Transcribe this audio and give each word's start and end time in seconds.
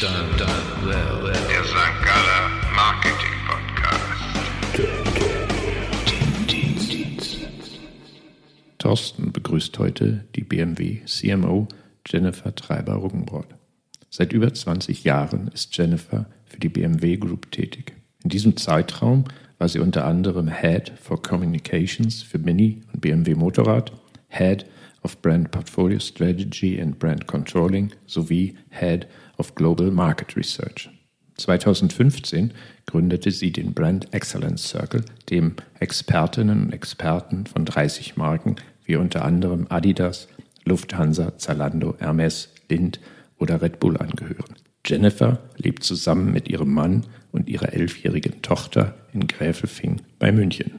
Der 0.00 0.10
St. 0.10 1.76
Galler 2.04 2.50
Marketing 2.74 3.38
Podcast. 3.46 4.24
Thorsten 8.78 9.30
begrüßt 9.30 9.78
heute 9.78 10.24
die 10.34 10.42
BMW 10.42 11.04
CMO 11.04 11.68
Jennifer 12.08 12.52
Treiber-Ruggenbrot. 12.52 13.46
Seit 14.10 14.32
über 14.32 14.52
20 14.52 15.04
Jahren 15.04 15.46
ist 15.54 15.76
Jennifer 15.76 16.26
für 16.44 16.58
die 16.58 16.70
BMW 16.70 17.16
Group 17.16 17.52
tätig. 17.52 17.92
In 18.24 18.30
diesem 18.30 18.56
Zeitraum 18.56 19.26
war 19.58 19.68
sie 19.68 19.78
unter 19.78 20.06
anderem 20.06 20.48
Head 20.48 20.92
for 21.00 21.22
Communications 21.22 22.20
für 22.20 22.38
Mini 22.40 22.80
und 22.92 23.00
BMW 23.00 23.36
Motorrad, 23.36 23.92
Head 24.26 24.66
of 25.04 25.22
Brand 25.22 25.52
Portfolio 25.52 26.00
Strategy 26.00 26.80
and 26.80 26.98
Brand 26.98 27.28
Controlling 27.28 27.92
sowie 28.06 28.56
Head 28.70 29.04
of 29.04 29.23
Global 29.54 29.90
Market 29.90 30.36
Research. 30.36 30.90
2015 31.36 32.52
gründete 32.86 33.30
sie 33.30 33.50
den 33.50 33.74
Brand 33.74 34.12
Excellence 34.14 34.68
Circle, 34.68 35.04
dem 35.30 35.54
Expertinnen 35.80 36.66
und 36.66 36.72
Experten 36.72 37.46
von 37.46 37.64
30 37.64 38.16
Marken 38.16 38.56
wie 38.84 38.96
unter 38.96 39.24
anderem 39.24 39.66
Adidas, 39.68 40.28
Lufthansa, 40.64 41.36
Zalando, 41.38 41.96
Hermes, 41.98 42.50
Lind 42.68 43.00
oder 43.38 43.60
Red 43.62 43.80
Bull 43.80 43.96
angehören. 43.96 44.54
Jennifer 44.86 45.38
lebt 45.56 45.82
zusammen 45.82 46.30
mit 46.30 46.48
ihrem 46.48 46.72
Mann 46.72 47.04
und 47.32 47.48
ihrer 47.48 47.72
elfjährigen 47.72 48.42
Tochter 48.42 48.94
in 49.12 49.26
Gräfelfing 49.26 50.02
bei 50.18 50.30
München. 50.30 50.78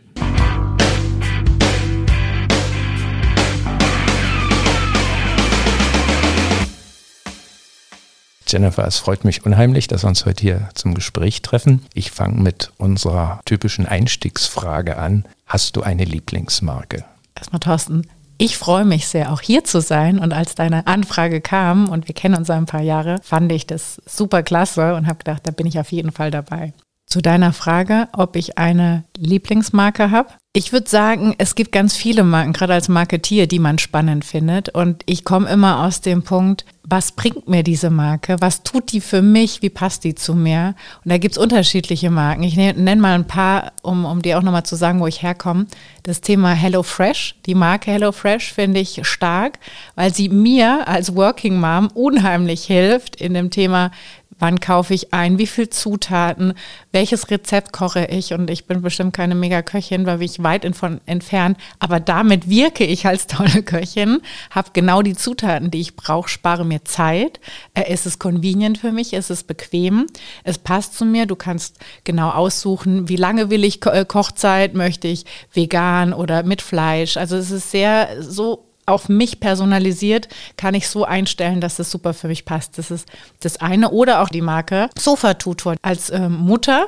Jennifer, 8.48 8.85
es 8.85 8.98
freut 8.98 9.26
mich 9.26 9.46
unheimlich, 9.46 9.88
dass 9.88 10.04
wir 10.04 10.10
uns 10.10 10.26
heute 10.26 10.41
hier 10.41 10.70
zum 10.74 10.93
Gespräch 10.93 11.41
treffen. 11.41 11.85
Ich 11.93 12.12
fange 12.12 12.41
mit 12.41 12.71
unserer 12.77 13.41
typischen 13.46 13.85
Einstiegsfrage 13.85 14.98
an. 14.98 15.26
Hast 15.46 15.76
du 15.76 15.82
eine 15.82 16.05
Lieblingsmarke? 16.05 17.05
Erstmal, 17.35 17.60
Thorsten, 17.60 18.07
ich 18.37 18.57
freue 18.57 18.85
mich 18.85 19.07
sehr, 19.07 19.32
auch 19.32 19.41
hier 19.41 19.63
zu 19.63 19.82
sein. 19.82 20.20
Und 20.20 20.34
als 20.34 20.55
deine 20.55 20.87
Anfrage 20.87 21.41
kam 21.41 21.90
und 21.90 22.07
wir 22.07 22.15
kennen 22.15 22.35
uns 22.35 22.49
ein 22.49 22.65
paar 22.65 22.82
Jahre, 22.82 23.18
fand 23.24 23.52
ich 23.52 23.65
das 23.65 24.02
super 24.05 24.43
klasse 24.43 24.96
und 24.96 25.07
habe 25.07 25.20
gedacht, 25.20 25.41
da 25.46 25.52
bin 25.52 25.65
ich 25.65 25.80
auf 25.80 25.91
jeden 25.91 26.12
Fall 26.12 26.32
dabei. 26.32 26.74
Zu 27.08 27.22
deiner 27.22 27.54
Frage, 27.54 28.08
ob 28.14 28.36
ich 28.36 28.58
eine 28.58 29.04
Lieblingsmarke 29.18 30.12
habe. 30.12 30.30
Ich 30.54 30.72
würde 30.72 30.90
sagen, 30.90 31.36
es 31.38 31.56
gibt 31.56 31.72
ganz 31.72 31.96
viele 31.96 32.24
Marken, 32.24 32.54
gerade 32.54 32.74
als 32.74 32.88
Marketier, 32.88 33.46
die 33.46 33.60
man 33.60 33.78
spannend 33.78 34.24
findet. 34.24 34.70
Und 34.70 35.04
ich 35.06 35.26
komme 35.26 35.50
immer 35.50 35.84
aus 35.86 36.02
dem 36.02 36.24
Punkt, 36.24 36.66
was 36.88 37.12
bringt 37.12 37.48
mir 37.48 37.64
diese 37.64 37.90
Marke? 37.90 38.38
Was 38.40 38.64
tut 38.64 38.92
die 38.92 39.02
für 39.02 39.22
mich? 39.22 39.62
Wie 39.62 39.70
passt 39.70 40.04
die 40.04 40.16
zu 40.16 40.36
mir? 40.36 40.76
Und 41.04 41.12
da 41.12 41.18
gibt 41.18 41.34
es 41.34 41.38
unterschiedliche 41.38 42.10
Marken. 42.10 42.44
Ich 42.44 42.56
nenne 42.56 43.02
mal 43.02 43.16
ein 43.16 43.28
paar, 43.28 43.74
um, 43.82 44.06
um 44.06 44.22
dir 44.22 44.38
auch 44.38 44.44
nochmal 44.44 44.66
zu 44.66 44.76
sagen, 44.76 45.00
wo 45.00 45.08
ich 45.08 45.22
herkomme. 45.22 45.66
Das 46.04 46.22
Thema 46.22 46.54
HelloFresh, 46.54 47.36
die 47.46 47.56
Marke 47.56 47.92
HelloFresh 47.92 48.54
finde 48.54 48.80
ich 48.80 49.00
stark, 49.04 49.60
weil 49.96 50.14
sie 50.14 50.30
mir 50.30 50.88
als 50.88 51.16
Working 51.16 51.60
Mom 51.60 51.88
unheimlich 51.94 52.64
hilft 52.64 53.16
in 53.16 53.34
dem 53.34 53.50
Thema, 53.50 53.92
wann 54.40 54.60
kaufe 54.60 54.94
ich 54.94 55.14
ein, 55.14 55.38
wie 55.38 55.48
viel 55.48 55.70
Zutaten, 55.70 56.54
welches 56.91 57.30
Rezept 57.32 57.72
koche 57.72 58.05
ich? 58.05 58.34
Und 58.34 58.50
ich 58.50 58.66
bin 58.66 58.82
bestimmt 58.82 59.14
keine 59.14 59.36
Mega-Köchin, 59.36 60.05
weil 60.05 60.22
ich 60.22 60.44
weit 60.44 60.66
von 60.76 61.00
entfernt, 61.05 61.58
aber 61.80 62.00
damit 62.00 62.50
wirke 62.50 62.86
ich 62.86 63.05
als 63.05 63.27
tolle 63.27 63.64
Köchin, 63.64 64.22
habe 64.50 64.69
genau 64.74 65.02
die 65.02 65.16
Zutaten, 65.16 65.72
die 65.72 65.81
ich 65.81 65.96
brauche, 65.96 66.30
spare 66.30 66.66
mir 66.66 66.84
Zeit, 66.84 67.40
äh, 67.74 67.84
es 67.88 68.06
ist 68.06 68.19
convenient 68.19 68.78
für 68.78 68.92
mich, 68.92 69.14
es 69.14 69.30
ist 69.30 69.47
bequem, 69.47 70.08
es 70.44 70.58
passt 70.58 70.96
zu 70.96 71.06
mir, 71.06 71.26
du 71.26 71.36
kannst 71.36 71.80
genau 72.04 72.30
aussuchen, 72.32 73.08
wie 73.09 73.16
lange 73.16 73.50
will 73.50 73.64
ich 73.64 73.86
äh, 73.86 74.06
Kochzeit, 74.06 74.74
möchte 74.74 75.08
ich 75.08 75.26
vegan 75.54 76.14
oder 76.14 76.44
mit 76.44 76.62
Fleisch, 76.62 77.18
also 77.18 77.38
es 77.38 77.52
ist 77.52 77.72
sehr 77.72 78.22
so 78.22 78.66
auf 78.85 79.09
mich 79.09 79.40
personalisiert, 79.40 80.28
kann 80.57 80.73
ich 80.73 80.88
so 80.88 81.06
einstellen, 81.06 81.62
dass 81.62 81.79
es 81.79 81.91
super 81.91 82.13
für 82.13 82.28
mich 82.28 82.46
passt. 82.46 82.78
Das 82.78 82.91
ist 82.91 83.07
das 83.40 83.57
eine. 83.57 83.91
Oder 83.91 84.22
auch 84.22 84.29
die 84.29 84.41
Marke 84.41 84.90
Sofa 84.97 85.35
Tutor. 85.35 85.75
Als 85.81 86.09
ähm, 86.09 86.34
Mutter 86.34 86.88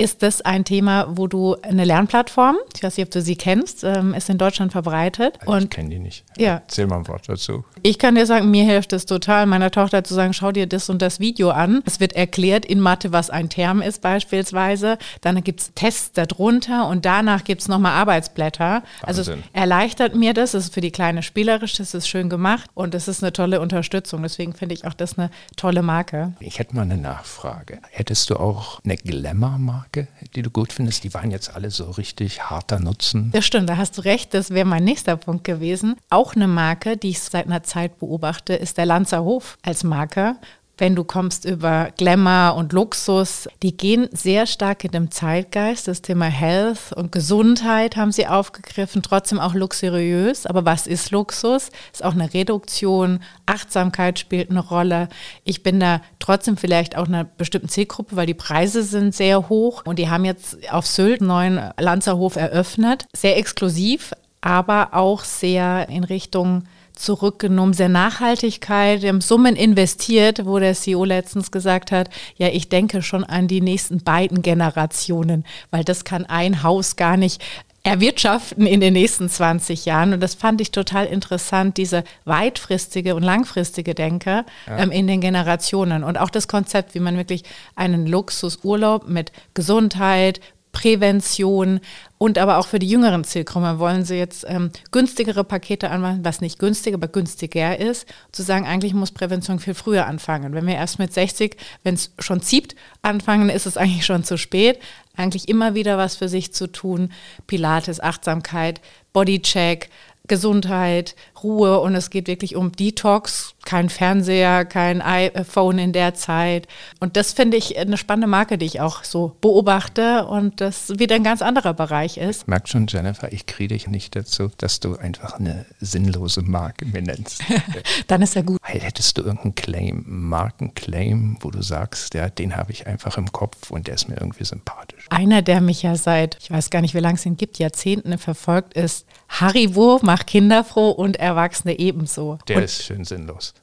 ist 0.00 0.22
das 0.22 0.40
ein 0.40 0.64
Thema, 0.64 1.08
wo 1.10 1.26
du 1.26 1.56
eine 1.60 1.84
Lernplattform, 1.84 2.56
ich 2.74 2.82
weiß 2.82 2.96
nicht, 2.96 3.06
ob 3.06 3.12
du 3.12 3.20
sie 3.20 3.36
kennst, 3.36 3.84
ähm, 3.84 4.14
ist 4.14 4.30
in 4.30 4.38
Deutschland 4.38 4.72
verbreitet. 4.72 5.38
Und 5.44 5.64
ich 5.64 5.70
kenne 5.70 5.90
die 5.90 5.98
nicht. 5.98 6.24
Ja. 6.38 6.62
Erzähl 6.66 6.86
mal 6.86 6.96
ein 6.96 7.08
Wort 7.08 7.28
dazu. 7.28 7.64
Ich 7.82 7.98
kann 7.98 8.14
dir 8.14 8.24
sagen, 8.24 8.50
mir 8.50 8.64
hilft 8.64 8.94
es 8.94 9.04
total, 9.04 9.44
meiner 9.44 9.70
Tochter 9.70 10.02
zu 10.02 10.14
sagen, 10.14 10.32
schau 10.32 10.52
dir 10.52 10.66
das 10.66 10.88
und 10.88 11.02
das 11.02 11.20
Video 11.20 11.50
an. 11.50 11.82
Es 11.84 12.00
wird 12.00 12.14
erklärt 12.14 12.64
in 12.64 12.80
Mathe, 12.80 13.12
was 13.12 13.28
ein 13.28 13.50
Term 13.50 13.82
ist 13.82 14.00
beispielsweise. 14.00 14.96
Dann 15.20 15.44
gibt 15.44 15.60
es 15.60 15.74
Tests 15.74 16.12
darunter 16.12 16.88
und 16.88 17.04
danach 17.04 17.44
gibt 17.44 17.60
es 17.60 17.68
nochmal 17.68 17.92
Arbeitsblätter. 17.92 18.82
Also 19.02 19.20
Wahnsinn. 19.20 19.34
Also 19.34 19.50
es 19.52 19.60
erleichtert 19.60 20.14
mir 20.14 20.32
das. 20.32 20.54
Es 20.54 20.64
ist 20.66 20.74
für 20.74 20.80
die 20.80 20.92
Kleine 20.92 21.22
spielerisch, 21.22 21.74
das 21.74 21.92
ist 21.92 22.08
schön 22.08 22.30
gemacht 22.30 22.70
und 22.72 22.94
es 22.94 23.06
ist 23.06 23.22
eine 23.22 23.34
tolle 23.34 23.60
Unterstützung. 23.60 24.22
Deswegen 24.22 24.54
finde 24.54 24.74
ich 24.74 24.86
auch 24.86 24.94
das 24.94 25.18
eine 25.18 25.30
tolle 25.56 25.82
Marke. 25.82 26.32
Ich 26.40 26.58
hätte 26.58 26.74
mal 26.74 26.82
eine 26.82 26.96
Nachfrage. 26.96 27.80
Hättest 27.90 28.30
du 28.30 28.36
auch 28.36 28.80
eine 28.82 28.96
Glamour-Marke? 28.96 29.89
Marke, 29.96 30.08
die 30.36 30.42
du 30.42 30.50
gut 30.50 30.72
findest? 30.72 31.02
Die 31.02 31.12
waren 31.14 31.32
jetzt 31.32 31.52
alle 31.52 31.70
so 31.70 31.90
richtig 31.90 32.48
harter 32.48 32.78
Nutzen. 32.78 33.32
Das 33.32 33.44
stimmt, 33.44 33.68
da 33.68 33.76
hast 33.76 33.98
du 33.98 34.02
recht. 34.02 34.34
Das 34.34 34.50
wäre 34.50 34.64
mein 34.64 34.84
nächster 34.84 35.16
Punkt 35.16 35.42
gewesen. 35.42 35.96
Auch 36.10 36.36
eine 36.36 36.46
Marke, 36.46 36.96
die 36.96 37.10
ich 37.10 37.20
seit 37.20 37.46
einer 37.46 37.64
Zeit 37.64 37.98
beobachte, 37.98 38.54
ist 38.54 38.78
der 38.78 38.86
Lanzer 38.86 39.24
Hof 39.24 39.58
als 39.62 39.82
Marke 39.82 40.36
wenn 40.80 40.96
du 40.96 41.04
kommst 41.04 41.44
über 41.44 41.90
Glamour 41.96 42.54
und 42.56 42.72
Luxus, 42.72 43.48
die 43.62 43.76
gehen 43.76 44.08
sehr 44.12 44.46
stark 44.46 44.82
in 44.82 44.90
dem 44.90 45.10
Zeitgeist. 45.10 45.86
Das 45.86 46.00
Thema 46.00 46.24
Health 46.24 46.92
und 46.96 47.12
Gesundheit 47.12 47.96
haben 47.96 48.12
sie 48.12 48.26
aufgegriffen, 48.26 49.02
trotzdem 49.02 49.38
auch 49.38 49.54
luxuriös. 49.54 50.46
Aber 50.46 50.64
was 50.64 50.86
ist 50.86 51.10
Luxus? 51.10 51.70
Ist 51.92 52.02
auch 52.02 52.14
eine 52.14 52.32
Reduktion. 52.32 53.20
Achtsamkeit 53.44 54.18
spielt 54.18 54.50
eine 54.50 54.60
Rolle. 54.60 55.10
Ich 55.44 55.62
bin 55.62 55.78
da 55.80 56.00
trotzdem 56.18 56.56
vielleicht 56.56 56.96
auch 56.96 57.06
einer 57.06 57.24
bestimmten 57.24 57.68
Zielgruppe, 57.68 58.16
weil 58.16 58.26
die 58.26 58.34
Preise 58.34 58.82
sind 58.82 59.14
sehr 59.14 59.50
hoch. 59.50 59.82
Und 59.84 59.98
die 59.98 60.08
haben 60.08 60.24
jetzt 60.24 60.70
auf 60.72 60.86
Sylt 60.86 61.20
einen 61.20 61.28
neuen 61.28 61.60
Lanzerhof 61.78 62.36
eröffnet. 62.36 63.06
Sehr 63.14 63.36
exklusiv, 63.36 64.14
aber 64.40 64.94
auch 64.94 65.24
sehr 65.24 65.90
in 65.90 66.04
Richtung 66.04 66.64
zurückgenommen, 67.00 67.72
sehr 67.72 67.88
Nachhaltigkeit, 67.88 69.02
wir 69.02 69.08
haben 69.08 69.20
Summen 69.20 69.56
investiert, 69.56 70.44
wo 70.44 70.58
der 70.58 70.74
CEO 70.74 71.04
letztens 71.04 71.50
gesagt 71.50 71.92
hat, 71.92 72.10
ja, 72.36 72.48
ich 72.48 72.68
denke 72.68 73.02
schon 73.02 73.24
an 73.24 73.48
die 73.48 73.60
nächsten 73.60 74.02
beiden 74.02 74.42
Generationen, 74.42 75.44
weil 75.70 75.84
das 75.84 76.04
kann 76.04 76.26
ein 76.26 76.62
Haus 76.62 76.96
gar 76.96 77.16
nicht 77.16 77.42
erwirtschaften 77.82 78.66
in 78.66 78.80
den 78.80 78.92
nächsten 78.92 79.28
20 79.28 79.86
Jahren. 79.86 80.12
Und 80.12 80.20
das 80.20 80.34
fand 80.34 80.60
ich 80.60 80.70
total 80.70 81.06
interessant, 81.06 81.76
diese 81.78 82.04
weitfristige 82.24 83.14
und 83.14 83.22
langfristige 83.22 83.94
Denke 83.94 84.44
ja. 84.66 84.78
ähm, 84.78 84.90
in 84.90 85.06
den 85.06 85.20
Generationen. 85.20 86.04
Und 86.04 86.18
auch 86.18 86.30
das 86.30 86.46
Konzept, 86.46 86.94
wie 86.94 87.00
man 87.00 87.16
wirklich 87.16 87.44
einen 87.76 88.06
Luxusurlaub 88.06 89.08
mit 89.08 89.32
Gesundheit, 89.54 90.40
Prävention 90.72 91.80
und 92.18 92.38
aber 92.38 92.58
auch 92.58 92.66
für 92.66 92.78
die 92.78 92.88
jüngeren 92.88 93.24
Zielgruppen 93.24 93.78
wollen 93.78 94.04
sie 94.04 94.16
jetzt 94.16 94.44
ähm, 94.46 94.70
günstigere 94.92 95.42
Pakete 95.42 95.90
anmachen, 95.90 96.24
was 96.24 96.40
nicht 96.40 96.58
günstig, 96.58 96.94
aber 96.94 97.08
günstiger 97.08 97.78
ist. 97.78 98.06
Zu 98.30 98.42
sagen, 98.42 98.66
eigentlich 98.66 98.94
muss 98.94 99.10
Prävention 99.10 99.58
viel 99.58 99.74
früher 99.74 100.06
anfangen. 100.06 100.52
Wenn 100.54 100.66
wir 100.66 100.74
erst 100.74 100.98
mit 100.98 101.12
60, 101.12 101.56
wenn 101.82 101.94
es 101.94 102.12
schon 102.18 102.42
zieht, 102.42 102.76
anfangen, 103.02 103.48
ist 103.48 103.66
es 103.66 103.76
eigentlich 103.76 104.04
schon 104.04 104.22
zu 104.22 104.36
spät. 104.36 104.78
Eigentlich 105.16 105.48
immer 105.48 105.74
wieder 105.74 105.98
was 105.98 106.16
für 106.16 106.28
sich 106.28 106.52
zu 106.52 106.66
tun. 106.66 107.10
Pilates, 107.46 108.00
Achtsamkeit, 108.00 108.80
Bodycheck, 109.12 109.88
Gesundheit, 110.30 111.16
Ruhe 111.42 111.80
und 111.80 111.94
es 111.96 112.10
geht 112.10 112.28
wirklich 112.28 112.54
um 112.54 112.70
Detox, 112.70 113.54
kein 113.70 113.88
Fernseher, 113.88 114.64
kein 114.64 115.00
iPhone 115.00 115.78
in 115.78 115.92
der 115.92 116.12
Zeit. 116.14 116.66
Und 116.98 117.16
das 117.16 117.32
finde 117.32 117.56
ich 117.56 117.78
eine 117.78 117.96
spannende 117.96 118.26
Marke, 118.26 118.58
die 118.58 118.66
ich 118.66 118.80
auch 118.80 119.04
so 119.04 119.36
beobachte 119.40 120.26
und 120.26 120.60
das 120.60 120.98
wieder 120.98 121.14
ein 121.14 121.22
ganz 121.22 121.40
anderer 121.40 121.72
Bereich 121.72 122.16
ist. 122.16 122.42
Ich 122.42 122.46
merke 122.48 122.66
schon, 122.66 122.88
Jennifer, 122.88 123.32
ich 123.32 123.46
kriege 123.46 123.74
dich 123.74 123.86
nicht 123.86 124.16
dazu, 124.16 124.50
dass 124.58 124.80
du 124.80 124.96
einfach 124.96 125.38
eine 125.38 125.66
sinnlose 125.78 126.42
Marke 126.42 126.84
mir 126.84 127.00
nennst. 127.00 127.44
Dann 128.08 128.22
ist 128.22 128.34
ja 128.34 128.42
gut. 128.42 128.58
Hättest 128.60 129.18
du 129.18 129.22
irgendeinen 129.22 129.54
Claim, 129.54 130.04
Markenclaim, 130.04 131.38
wo 131.38 131.52
du 131.52 131.62
sagst, 131.62 132.14
ja, 132.14 132.28
den 132.28 132.56
habe 132.56 132.72
ich 132.72 132.88
einfach 132.88 133.18
im 133.18 133.30
Kopf 133.30 133.70
und 133.70 133.86
der 133.86 133.94
ist 133.94 134.08
mir 134.08 134.16
irgendwie 134.16 134.44
sympathisch? 134.44 135.06
Einer, 135.10 135.42
der 135.42 135.60
mich 135.60 135.82
ja 135.82 135.94
seit, 135.94 136.38
ich 136.40 136.50
weiß 136.50 136.70
gar 136.70 136.80
nicht, 136.80 136.94
wie 136.94 137.00
lange 137.00 137.14
es 137.14 137.24
ihn 137.24 137.36
gibt, 137.36 137.60
Jahrzehnten 137.60 138.18
verfolgt, 138.18 138.74
ist 138.74 139.06
Haribo, 139.28 140.00
macht 140.02 140.26
Kinder 140.26 140.64
froh 140.64 140.90
und 140.90 141.16
Erwachsene 141.16 141.78
ebenso. 141.78 142.38
Der 142.48 142.56
und 142.56 142.64
ist 142.64 142.82
schön 142.82 143.04
sinnlos. 143.04 143.54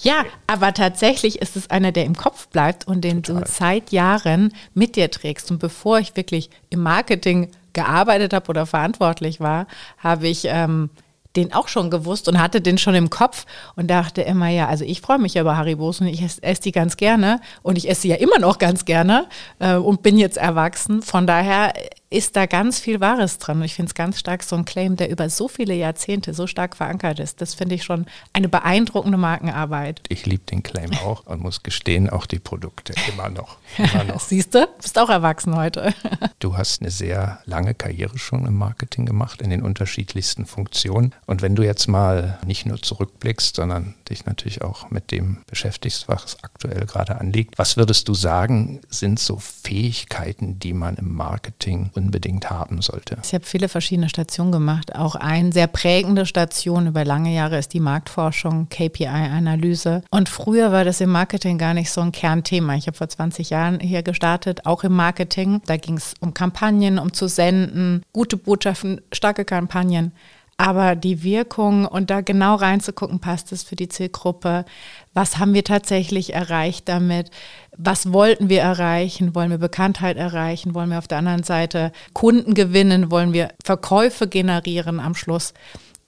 Ja, 0.00 0.24
aber 0.46 0.72
tatsächlich 0.72 1.40
ist 1.42 1.56
es 1.56 1.70
einer, 1.70 1.92
der 1.92 2.04
im 2.04 2.16
Kopf 2.16 2.48
bleibt 2.48 2.86
und 2.86 3.02
den 3.02 3.22
Total. 3.22 3.42
du 3.42 3.50
seit 3.50 3.92
Jahren 3.92 4.52
mit 4.72 4.96
dir 4.96 5.10
trägst. 5.10 5.50
Und 5.50 5.58
bevor 5.58 5.98
ich 5.98 6.16
wirklich 6.16 6.50
im 6.70 6.82
Marketing 6.82 7.50
gearbeitet 7.72 8.32
habe 8.32 8.48
oder 8.48 8.66
verantwortlich 8.66 9.40
war, 9.40 9.66
habe 9.98 10.28
ich 10.28 10.44
ähm, 10.46 10.90
den 11.36 11.52
auch 11.52 11.68
schon 11.68 11.90
gewusst 11.90 12.28
und 12.28 12.40
hatte 12.40 12.60
den 12.60 12.78
schon 12.78 12.94
im 12.94 13.10
Kopf 13.10 13.44
und 13.76 13.88
dachte 13.88 14.22
immer, 14.22 14.48
ja, 14.48 14.68
also 14.68 14.84
ich 14.84 15.00
freue 15.00 15.18
mich 15.18 15.34
ja 15.34 15.42
über 15.42 15.56
Haribos 15.56 16.00
und 16.00 16.06
ich 16.06 16.22
esse, 16.22 16.42
esse 16.42 16.62
die 16.62 16.72
ganz 16.72 16.96
gerne 16.96 17.40
und 17.62 17.76
ich 17.76 17.88
esse 17.88 18.02
sie 18.02 18.08
ja 18.08 18.16
immer 18.16 18.38
noch 18.38 18.58
ganz 18.58 18.84
gerne 18.84 19.26
äh, 19.58 19.74
und 19.74 20.02
bin 20.02 20.16
jetzt 20.16 20.36
erwachsen. 20.36 21.02
Von 21.02 21.26
daher 21.26 21.72
ist 22.14 22.36
da 22.36 22.46
ganz 22.46 22.78
viel 22.78 23.00
Wahres 23.00 23.38
dran. 23.38 23.58
Und 23.58 23.64
ich 23.64 23.74
finde 23.74 23.90
es 23.90 23.94
ganz 23.94 24.20
stark 24.20 24.44
so 24.44 24.54
ein 24.54 24.64
Claim, 24.64 24.94
der 24.94 25.10
über 25.10 25.28
so 25.28 25.48
viele 25.48 25.74
Jahrzehnte 25.74 26.32
so 26.32 26.46
stark 26.46 26.76
verankert 26.76 27.18
ist. 27.18 27.40
Das 27.40 27.54
finde 27.54 27.74
ich 27.74 27.82
schon 27.82 28.06
eine 28.32 28.48
beeindruckende 28.48 29.18
Markenarbeit. 29.18 30.00
Ich 30.08 30.24
liebe 30.24 30.44
den 30.44 30.62
Claim 30.62 30.92
auch 31.04 31.26
und 31.26 31.40
muss 31.40 31.64
gestehen, 31.64 32.08
auch 32.08 32.26
die 32.26 32.38
Produkte 32.38 32.94
immer 33.12 33.30
noch. 33.30 33.56
Immer 33.78 34.04
noch. 34.12 34.20
Siehst 34.20 34.54
du, 34.54 34.68
bist 34.80 34.96
auch 34.96 35.10
erwachsen 35.10 35.56
heute. 35.56 35.92
du 36.38 36.56
hast 36.56 36.82
eine 36.82 36.92
sehr 36.92 37.40
lange 37.46 37.74
Karriere 37.74 38.16
schon 38.16 38.46
im 38.46 38.54
Marketing 38.54 39.06
gemacht, 39.06 39.42
in 39.42 39.50
den 39.50 39.62
unterschiedlichsten 39.62 40.46
Funktionen. 40.46 41.12
Und 41.26 41.42
wenn 41.42 41.56
du 41.56 41.64
jetzt 41.64 41.88
mal 41.88 42.38
nicht 42.46 42.64
nur 42.64 42.80
zurückblickst, 42.80 43.56
sondern 43.56 43.94
dich 44.08 44.24
natürlich 44.24 44.62
auch 44.62 44.90
mit 44.90 45.10
dem 45.10 45.38
beschäftigst, 45.48 46.06
was 46.06 46.36
aktuell 46.44 46.86
gerade 46.86 47.18
anliegt, 47.18 47.58
was 47.58 47.76
würdest 47.76 48.06
du 48.06 48.14
sagen, 48.14 48.80
sind 48.88 49.18
so 49.18 49.38
Fähigkeiten, 49.38 50.60
die 50.60 50.74
man 50.74 50.96
im 50.96 51.12
Marketing 51.12 51.90
und 51.94 52.03
unbedingt 52.04 52.50
haben 52.50 52.82
sollte? 52.82 53.16
Ich 53.22 53.34
habe 53.34 53.44
viele 53.44 53.68
verschiedene 53.68 54.08
Stationen 54.08 54.52
gemacht. 54.52 54.94
Auch 54.94 55.14
eine 55.14 55.52
sehr 55.52 55.66
prägende 55.66 56.26
Station 56.26 56.86
über 56.86 57.04
lange 57.04 57.34
Jahre 57.34 57.58
ist 57.58 57.72
die 57.72 57.80
Marktforschung, 57.80 58.68
KPI-Analyse. 58.68 60.02
Und 60.10 60.28
früher 60.28 60.70
war 60.72 60.84
das 60.84 61.00
im 61.00 61.10
Marketing 61.10 61.58
gar 61.58 61.74
nicht 61.74 61.90
so 61.90 62.00
ein 62.00 62.12
Kernthema. 62.12 62.74
Ich 62.74 62.86
habe 62.86 62.96
vor 62.96 63.08
20 63.08 63.50
Jahren 63.50 63.80
hier 63.80 64.02
gestartet, 64.02 64.66
auch 64.66 64.84
im 64.84 64.92
Marketing. 64.92 65.60
Da 65.66 65.76
ging 65.76 65.96
es 65.96 66.14
um 66.20 66.34
Kampagnen, 66.34 66.98
um 66.98 67.12
zu 67.12 67.26
senden, 67.26 68.02
gute 68.12 68.36
Botschaften, 68.36 69.00
starke 69.12 69.44
Kampagnen. 69.44 70.12
Aber 70.56 70.94
die 70.94 71.24
Wirkung 71.24 71.84
und 71.84 72.10
da 72.10 72.20
genau 72.20 72.54
reinzugucken, 72.54 73.18
passt 73.18 73.50
es 73.50 73.64
für 73.64 73.74
die 73.74 73.88
Zielgruppe? 73.88 74.64
Was 75.12 75.38
haben 75.38 75.52
wir 75.52 75.64
tatsächlich 75.64 76.32
erreicht 76.32 76.88
damit? 76.88 77.30
Was 77.76 78.12
wollten 78.12 78.48
wir 78.48 78.60
erreichen? 78.60 79.34
Wollen 79.34 79.50
wir 79.50 79.58
Bekanntheit 79.58 80.16
erreichen? 80.16 80.74
Wollen 80.74 80.90
wir 80.90 80.98
auf 80.98 81.08
der 81.08 81.18
anderen 81.18 81.42
Seite 81.42 81.90
Kunden 82.12 82.54
gewinnen? 82.54 83.10
Wollen 83.10 83.32
wir 83.32 83.48
Verkäufe 83.64 84.28
generieren 84.28 85.00
am 85.00 85.16
Schluss? 85.16 85.54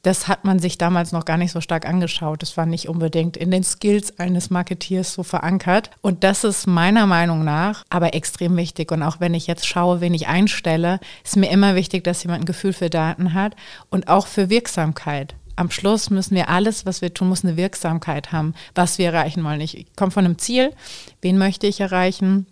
Das 0.06 0.28
hat 0.28 0.44
man 0.44 0.60
sich 0.60 0.78
damals 0.78 1.10
noch 1.10 1.24
gar 1.24 1.36
nicht 1.36 1.50
so 1.50 1.60
stark 1.60 1.84
angeschaut. 1.84 2.40
Das 2.40 2.56
war 2.56 2.64
nicht 2.64 2.88
unbedingt 2.88 3.36
in 3.36 3.50
den 3.50 3.64
Skills 3.64 4.20
eines 4.20 4.50
Marketeers 4.50 5.12
so 5.12 5.24
verankert. 5.24 5.90
Und 6.00 6.22
das 6.22 6.44
ist 6.44 6.68
meiner 6.68 7.06
Meinung 7.06 7.42
nach 7.42 7.82
aber 7.90 8.14
extrem 8.14 8.56
wichtig. 8.56 8.92
Und 8.92 9.02
auch 9.02 9.18
wenn 9.18 9.34
ich 9.34 9.48
jetzt 9.48 9.66
schaue, 9.66 10.00
wen 10.00 10.14
ich 10.14 10.28
einstelle, 10.28 11.00
ist 11.24 11.36
mir 11.36 11.50
immer 11.50 11.74
wichtig, 11.74 12.04
dass 12.04 12.22
jemand 12.22 12.42
ein 12.42 12.46
Gefühl 12.46 12.72
für 12.72 12.88
Daten 12.88 13.34
hat 13.34 13.56
und 13.90 14.06
auch 14.06 14.28
für 14.28 14.48
Wirksamkeit. 14.48 15.34
Am 15.56 15.72
Schluss 15.72 16.08
müssen 16.10 16.36
wir 16.36 16.50
alles, 16.50 16.86
was 16.86 17.02
wir 17.02 17.12
tun, 17.12 17.28
muss 17.28 17.44
eine 17.44 17.56
Wirksamkeit 17.56 18.30
haben, 18.30 18.54
was 18.76 18.98
wir 18.98 19.06
erreichen 19.06 19.42
wollen. 19.42 19.60
Ich 19.60 19.86
komme 19.96 20.12
von 20.12 20.24
einem 20.24 20.38
Ziel. 20.38 20.72
Wen 21.20 21.36
möchte 21.36 21.66
ich 21.66 21.80
erreichen? 21.80 22.46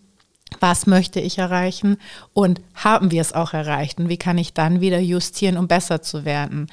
was 0.61 0.87
möchte 0.87 1.19
ich 1.21 1.39
erreichen 1.39 1.97
und 2.33 2.61
haben 2.75 3.11
wir 3.11 3.21
es 3.21 3.33
auch 3.33 3.55
erreicht 3.55 3.99
und 3.99 4.09
wie 4.09 4.19
kann 4.19 4.39
ich 4.39 4.53
dann 4.53 4.81
wieder 4.81 5.01
justieren, 5.01 5.57
um 5.57 5.67
besser 5.67 6.01
zu 6.03 6.25
werden. 6.25 6.69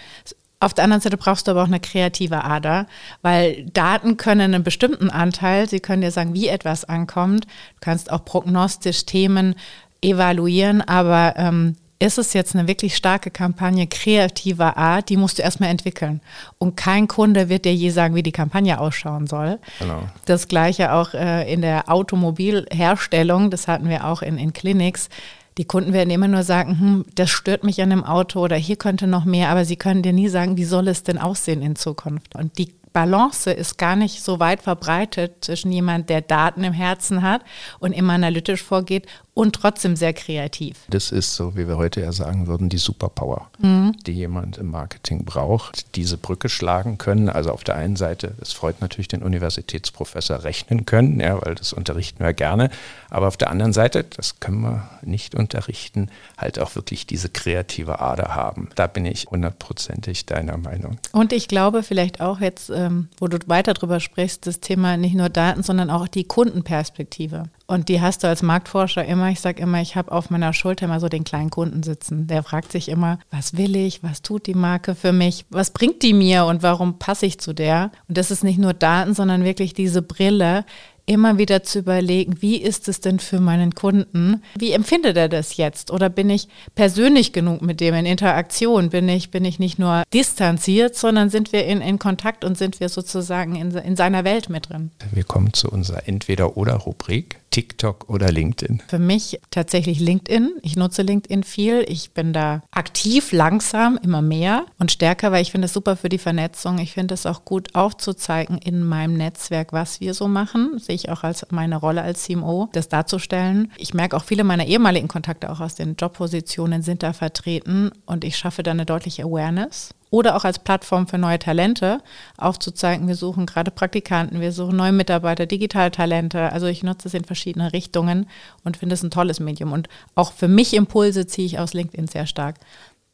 Auf 0.62 0.76
der 0.76 0.84
anderen 0.84 1.02
Seite 1.02 1.18
brauchst 1.18 1.48
du 1.48 1.52
aber 1.52 1.64
auch 1.64 1.68
eine 1.68 1.80
kreative 1.80 2.44
Ader, 2.44 2.86
weil 3.24 3.66
Daten 3.74 4.16
können 4.16 4.54
einen 4.54 4.64
bestimmten 4.64 5.10
Anteil, 5.10 5.68
sie 5.68 5.80
können 5.80 6.04
dir 6.04 6.12
sagen, 6.12 6.36
wie 6.36 6.48
etwas 6.48 6.86
ankommt. 6.86 7.46
Du 7.46 7.80
kannst 7.82 8.12
auch 8.12 8.24
prognostisch 8.24 9.06
Themen 9.06 9.56
evaluieren, 10.02 10.82
aber 10.82 11.34
ähm, 11.38 11.76
ist 11.98 12.18
es 12.18 12.34
jetzt 12.34 12.56
eine 12.56 12.68
wirklich 12.68 12.96
starke 12.96 13.30
Kampagne 13.32 13.86
kreativer 13.88 14.78
Art, 14.78 15.10
die 15.10 15.18
musst 15.18 15.40
du 15.40 15.44
erstmal 15.44 15.70
entwickeln. 15.70 16.22
Und 16.60 16.76
kein 16.76 17.08
Kunde 17.08 17.50
wird 17.50 17.66
dir 17.66 17.74
je 17.74 17.90
sagen, 17.92 18.16
wie 18.16 18.24
die 18.24 18.32
Kampagne 18.32 18.80
ausschauen 18.80 19.28
soll. 19.28 19.60
Genau. 19.80 20.04
Das 20.26 20.48
gleiche 20.48 20.94
auch 20.94 21.14
äh, 21.14 21.52
in 21.52 21.62
der 21.62 21.90
Automobilherstellung, 21.90 23.52
das 23.52 23.68
hatten 23.68 23.90
wir 23.90 24.06
auch 24.06 24.22
in, 24.22 24.38
in 24.38 24.54
Clinics 24.54 25.10
die 25.58 25.66
Kunden 25.66 25.94
werden 25.94 26.10
immer 26.10 26.28
nur 26.28 26.44
sagen, 26.44 26.80
hm, 26.80 27.06
das 27.16 27.30
stört 27.30 27.64
mich 27.64 27.82
an 27.82 27.90
dem 27.90 28.04
Auto 28.04 28.40
oder 28.40 28.56
hier 28.56 28.78
könnte 28.78 29.08
noch 29.08 29.26
mehr, 29.26 29.50
aber 29.50 29.66
sie 29.66 29.76
können 29.76 30.02
dir 30.02 30.14
nie 30.14 30.30
sagen, 30.30 30.58
wie 30.58 30.64
soll 30.64 30.88
es 30.88 31.04
denn 31.04 31.18
aussehen 31.18 31.62
in 31.62 31.76
Zukunft. 31.76 32.36
Und 32.36 32.58
die 32.58 32.74
Balance 32.94 33.52
ist 33.52 33.78
gar 33.78 33.96
nicht 33.96 34.22
so 34.22 34.40
weit 34.40 34.62
verbreitet 34.62 35.46
zwischen 35.46 35.72
jemand, 35.72 36.10
der 36.10 36.22
Daten 36.22 36.64
im 36.64 36.74
Herzen 36.74 37.22
hat 37.22 37.42
und 37.80 37.94
immer 37.94 38.14
analytisch 38.14 38.64
vorgeht 38.64 39.08
und 39.34 39.56
trotzdem 39.56 39.96
sehr 39.96 40.14
kreativ. 40.14 40.80
Das 40.90 41.12
ist 41.12 41.36
so, 41.36 41.56
wie 41.56 41.68
wir 41.68 41.78
heute 41.78 42.02
ja 42.02 42.12
sagen 42.12 42.48
würden, 42.48 42.68
die 42.68 42.78
Superpower, 42.78 43.50
mhm. 43.60 43.94
die 44.06 44.12
jemand 44.12 44.58
im 44.58 44.70
Marketing 44.70 45.24
braucht, 45.24 45.96
diese 45.96 46.18
Brücke 46.18 46.50
schlagen 46.50 46.98
können. 46.98 47.30
Also 47.30 47.52
auf 47.52 47.64
der 47.64 47.76
einen 47.76 47.96
Seite, 47.96 48.34
das 48.40 48.52
freut 48.52 48.82
natürlich 48.82 49.08
den 49.08 49.24
Universitätsprofessor 49.24 50.44
rechnen 50.44 50.86
können, 50.86 51.20
ja, 51.20 51.44
weil 51.44 51.56
das 51.56 51.72
unterrichten 51.72 52.24
wir 52.24 52.34
gerne. 52.34 52.70
Aber 53.10 53.28
auf 53.28 53.38
der 53.38 53.50
anderen 53.50 53.72
Seite, 53.74 54.04
das 54.04 54.42
können 54.42 54.62
wir 54.62 54.90
nicht 55.02 55.34
unterrichten, 55.34 56.10
halt 56.38 56.60
auch 56.60 56.76
wirklich 56.76 57.08
diese 57.08 57.30
kreative 57.30 58.00
Ader 58.00 58.36
haben. 58.36 58.70
Da 58.76 58.88
bin 58.88 59.06
ich 59.06 59.28
hundertprozentig 59.32 60.26
deiner 60.26 60.58
Meinung. 60.58 60.98
Und 61.14 61.32
ich 61.32 61.48
glaube 61.48 61.84
vielleicht 61.84 62.20
auch 62.20 62.42
jetzt, 62.42 62.70
ähm, 62.70 63.08
wo 63.18 63.28
du 63.28 63.38
weiter 63.48 63.74
drüber 63.74 64.02
sprichst, 64.02 64.46
das 64.46 64.60
Thema 64.60 64.98
nicht 64.98 65.16
nur 65.16 65.30
Daten, 65.30 65.64
sondern 65.64 65.90
auch 65.90 66.08
die 66.10 66.26
Kundenperspektive. 66.26 67.46
Und 67.72 67.88
die 67.88 68.02
hast 68.02 68.26
du 68.26 68.28
als 68.28 68.44
Marktforscher 68.44 69.06
immer. 69.06 69.30
Ich 69.30 69.40
sage 69.40 69.62
immer, 69.62 69.82
ich 69.82 69.96
habe 69.96 70.12
auf 70.12 70.30
meiner 70.30 70.52
Schulter 70.52 70.88
immer 70.88 71.00
so 71.00 71.08
den 71.08 71.24
kleinen 71.24 71.50
Kunden 71.50 71.84
sitzen. 71.84 72.28
Der 72.28 72.44
fragt 72.44 72.70
sich 72.74 72.90
immer, 72.90 73.18
was 73.32 73.56
will 73.56 73.78
ich, 73.78 74.04
was 74.04 74.22
tut 74.22 74.46
die 74.46 74.56
Marke 74.56 74.94
für 74.94 75.14
mich, 75.14 75.46
was 75.50 75.72
bringt 75.72 76.04
die 76.04 76.14
mir 76.14 76.44
und 76.44 76.64
warum 76.64 77.00
passe 77.00 77.26
ich 77.26 77.40
zu 77.40 77.54
der? 77.54 77.94
Und 78.10 78.18
das 78.18 78.30
ist 78.30 78.44
nicht 78.44 78.60
nur 78.60 78.74
Daten, 78.74 79.14
sondern 79.14 79.46
wirklich 79.46 79.74
diese 79.74 80.02
Brille, 80.02 80.66
immer 81.06 81.38
wieder 81.38 81.64
zu 81.64 81.80
überlegen, 81.80 82.42
wie 82.42 82.58
ist 82.58 82.88
es 82.88 83.02
denn 83.02 83.20
für 83.20 83.40
meinen 83.40 83.76
Kunden? 83.76 84.42
Wie 84.58 84.72
empfindet 84.72 85.18
er 85.18 85.30
das 85.30 85.58
jetzt? 85.58 85.92
Oder 85.92 86.10
bin 86.10 86.30
ich 86.30 86.48
persönlich 86.76 87.34
genug 87.34 87.62
mit 87.62 87.80
dem 87.82 87.96
in 87.96 88.06
Interaktion? 88.06 88.90
Bin 88.90 89.10
ich, 89.10 89.32
bin 89.32 89.44
ich 89.44 89.60
nicht 89.60 89.80
nur 89.80 90.04
distanziert, 90.14 90.96
sondern 90.96 91.30
sind 91.30 91.52
wir 91.52 91.66
in, 91.66 91.82
in 91.82 92.00
Kontakt 92.00 92.46
und 92.46 92.58
sind 92.58 92.80
wir 92.80 92.90
sozusagen 92.90 93.56
in, 93.56 93.72
in 93.72 93.96
seiner 93.96 94.24
Welt 94.24 94.50
mit 94.50 94.70
drin? 94.70 94.92
Wir 95.12 95.24
kommen 95.24 95.54
zu 95.54 95.70
unserer 95.70 96.08
Entweder-Oder-Rubrik. 96.08 97.40
TikTok 97.52 98.10
oder 98.10 98.32
LinkedIn? 98.32 98.82
Für 98.88 99.00
mich 99.00 99.40
tatsächlich 99.52 100.00
LinkedIn. 100.00 100.54
Ich 100.64 100.76
nutze 100.76 101.02
LinkedIn 101.04 101.44
viel. 101.44 101.86
Ich 101.88 102.12
bin 102.12 102.34
da 102.34 102.62
aktiv, 102.72 103.32
langsam, 103.32 104.00
immer 104.02 104.22
mehr 104.22 104.66
und 104.80 104.92
stärker, 104.92 105.32
weil 105.32 105.42
ich 105.42 105.52
finde 105.52 105.66
es 105.66 105.74
super 105.74 105.96
für 105.96 106.10
die 106.10 106.18
Vernetzung. 106.18 106.80
Ich 106.80 106.94
finde 106.94 107.14
es 107.14 107.26
auch 107.26 107.46
gut 107.46 107.76
aufzuzeigen 107.76 108.58
in 108.58 108.84
meinem 108.84 109.16
Netzwerk, 109.16 109.74
was 109.74 110.00
wir 110.00 110.14
so 110.14 110.28
machen. 110.28 110.80
Sehe 110.80 110.96
ich 110.96 111.10
auch 111.10 111.24
als 111.24 111.46
meine 111.52 111.76
Rolle 111.76 112.02
als 112.02 112.24
CMO, 112.24 112.70
das 112.72 112.90
darzustellen. 112.90 113.72
Ich 113.78 113.94
merke 113.94 114.16
auch 114.16 114.24
viele 114.24 114.44
meiner 114.44 114.66
ehemaligen 114.66 115.08
Kontakte 115.08 115.52
auch 115.52 115.60
aus 115.60 115.76
den 115.76 115.96
Jobpositionen 115.96 116.82
sind 116.82 117.04
da 117.04 117.14
vertreten 117.14 117.92
und 118.06 118.24
ich 118.24 118.38
schaffe 118.38 118.64
da 118.64 118.72
eine 118.72 118.86
deutliche 118.86 119.24
Awareness 119.24 119.94
oder 120.12 120.36
auch 120.36 120.44
als 120.44 120.60
Plattform 120.60 121.08
für 121.08 121.18
neue 121.18 121.40
Talente 121.40 122.02
aufzuzeigen, 122.38 123.08
wir 123.08 123.16
suchen 123.16 123.48
gerade 123.48 123.72
Praktikanten, 123.72 124.42
wir 124.42 124.52
suchen 124.52 124.76
neue 124.76 124.92
Mitarbeiter, 124.92 125.48
Digitaltalente. 125.48 126.52
Also 126.52 126.68
ich 126.68 126.84
nutze 126.84 127.08
es 127.08 127.16
in 127.16 127.24
verschiedene 127.24 127.74
Richtungen 127.74 128.28
und 128.64 128.78
finde 128.78 128.94
es 128.94 129.02
ein 129.02 129.10
tolles 129.10 129.40
Medium. 129.40 129.72
Und 129.72 129.88
auch 130.14 130.34
für 130.34 130.50
mich 130.50 130.76
Impulse 130.76 131.26
ziehe 131.26 131.48
ich 131.48 131.58
aus 131.58 131.74
LinkedIn 131.74 132.08
sehr 132.08 132.28
stark. 132.28 132.58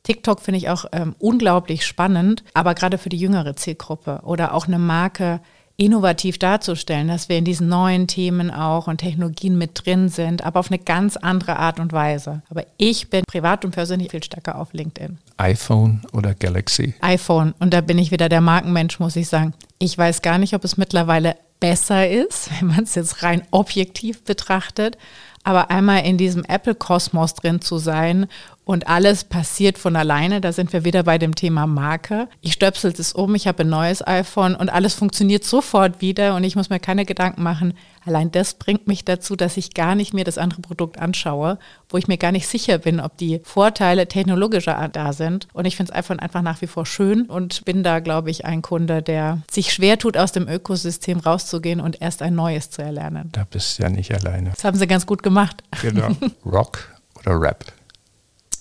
TikTok 0.04 0.42
finde 0.42 0.58
ich 0.58 0.70
auch 0.70 0.86
ähm, 0.92 1.16
unglaublich 1.20 1.86
spannend, 1.86 2.44
aber 2.54 2.74
gerade 2.74 2.98
für 2.98 3.10
die 3.10 3.18
jüngere 3.18 3.56
Zielgruppe 3.56 4.22
oder 4.24 4.54
auch 4.54 4.68
eine 4.68 4.80
Marke, 4.80 5.40
innovativ 5.78 6.40
darzustellen, 6.40 7.08
dass 7.08 7.30
wir 7.30 7.38
in 7.38 7.46
diesen 7.46 7.70
neuen 7.70 8.08
Themen 8.08 8.50
auch 8.50 8.88
und 8.88 8.98
Technologien 8.98 9.58
mit 9.58 9.86
drin 9.86 10.10
sind, 10.10 10.44
aber 10.44 10.60
auf 10.60 10.72
eine 10.72 10.80
ganz 10.80 11.18
andere 11.18 11.58
Art 11.58 11.80
und 11.80 11.94
Weise. 11.94 12.42
Aber 12.50 12.66
ich 12.78 13.12
bin 13.12 13.24
privat 13.28 13.64
und 13.64 13.72
persönlich 13.72 14.10
viel 14.10 14.24
stärker 14.24 14.60
auf 14.60 14.74
LinkedIn. 14.74 15.20
iPhone 15.38 16.02
oder 16.12 16.34
Galaxy? 16.34 16.96
iPhone. 17.02 17.54
Und 17.60 17.76
da 17.76 17.82
bin 17.82 18.00
ich 18.00 18.10
wieder 18.10 18.28
der 18.28 18.42
Markenmensch, 18.42 19.00
muss 19.00 19.16
ich 19.16 19.28
sagen. 19.28 19.54
Ich 19.78 19.96
weiß 19.96 20.24
gar 20.24 20.40
nicht, 20.40 20.56
ob 20.56 20.64
es 20.64 20.78
mittlerweile 20.78 21.36
besser 21.60 22.10
ist, 22.10 22.50
wenn 22.60 22.70
man 22.70 22.84
es 22.84 22.96
jetzt 22.96 23.22
rein 23.22 23.44
objektiv 23.52 24.24
betrachtet. 24.24 24.98
Aber 25.44 25.70
einmal 25.70 26.06
in 26.06 26.18
diesem 26.18 26.44
Apple-Kosmos 26.44 27.36
drin 27.36 27.62
zu 27.62 27.78
sein 27.78 28.28
und 28.68 28.90
alles 28.90 29.24
passiert 29.24 29.78
von 29.78 29.96
alleine. 29.96 30.42
Da 30.42 30.52
sind 30.52 30.74
wir 30.74 30.84
wieder 30.84 31.04
bei 31.04 31.18
dem 31.18 31.36
Thema 31.36 31.66
Marke. 31.66 32.28
Ich 32.42 32.52
stöpsel 32.52 32.94
es 32.98 33.14
um, 33.14 33.34
ich 33.34 33.48
habe 33.48 33.64
ein 33.64 33.70
neues 33.70 34.06
iPhone 34.06 34.56
und 34.56 34.68
alles 34.70 34.94
funktioniert 34.94 35.46
sofort 35.46 36.02
wieder 36.02 36.36
und 36.36 36.44
ich 36.44 36.58
muss 36.58 36.70
mir 36.70 36.82
keine 36.82 37.06
Gedanken 37.06 37.44
machen. 37.44 37.76
Allein 38.06 38.30
das 38.30 38.56
bringt 38.56 38.86
mich 38.86 39.06
dazu, 39.06 39.38
dass 39.38 39.56
ich 39.56 39.74
gar 39.74 39.96
nicht 39.96 40.14
mir 40.14 40.26
das 40.26 40.38
andere 40.38 40.62
Produkt 40.62 41.00
anschaue, 41.00 41.60
wo 41.88 41.98
ich 41.98 42.10
mir 42.10 42.18
gar 42.18 42.34
nicht 42.34 42.46
sicher 42.46 42.78
bin, 42.78 43.00
ob 43.00 43.18
die 43.18 43.40
Vorteile 43.46 44.08
technologischer 44.08 44.78
Art 44.78 44.98
da 44.98 45.14
sind. 45.14 45.48
Und 45.54 45.64
ich 45.64 45.78
finde 45.78 45.94
das 45.94 46.00
iPhone 46.00 46.20
einfach 46.20 46.42
nach 46.42 46.62
wie 46.62 46.68
vor 46.68 46.86
schön 46.86 47.22
und 47.24 47.64
bin 47.64 47.84
da, 47.84 48.02
glaube 48.02 48.32
ich, 48.32 48.44
ein 48.44 48.62
Kunde, 48.62 49.02
der 49.02 49.44
sich 49.50 49.72
schwer 49.72 49.98
tut, 49.98 50.18
aus 50.18 50.34
dem 50.34 50.50
Ökosystem 50.50 51.20
rauszugehen 51.20 51.80
und 51.80 52.02
erst 52.02 52.22
ein 52.22 52.36
neues 52.36 52.70
zu 52.70 52.82
erlernen. 52.82 53.30
Da 53.32 53.46
bist 53.50 53.80
du 53.80 53.84
ja 53.84 53.90
nicht 53.90 54.14
alleine. 54.14 54.50
Das 54.50 54.66
haben 54.66 54.78
sie 54.78 54.88
ganz 54.88 55.06
gut 55.06 55.24
gemacht. 55.24 55.64
Genau. 55.82 56.10
Rock 56.46 56.98
oder 57.16 57.40
Rap? 57.40 57.77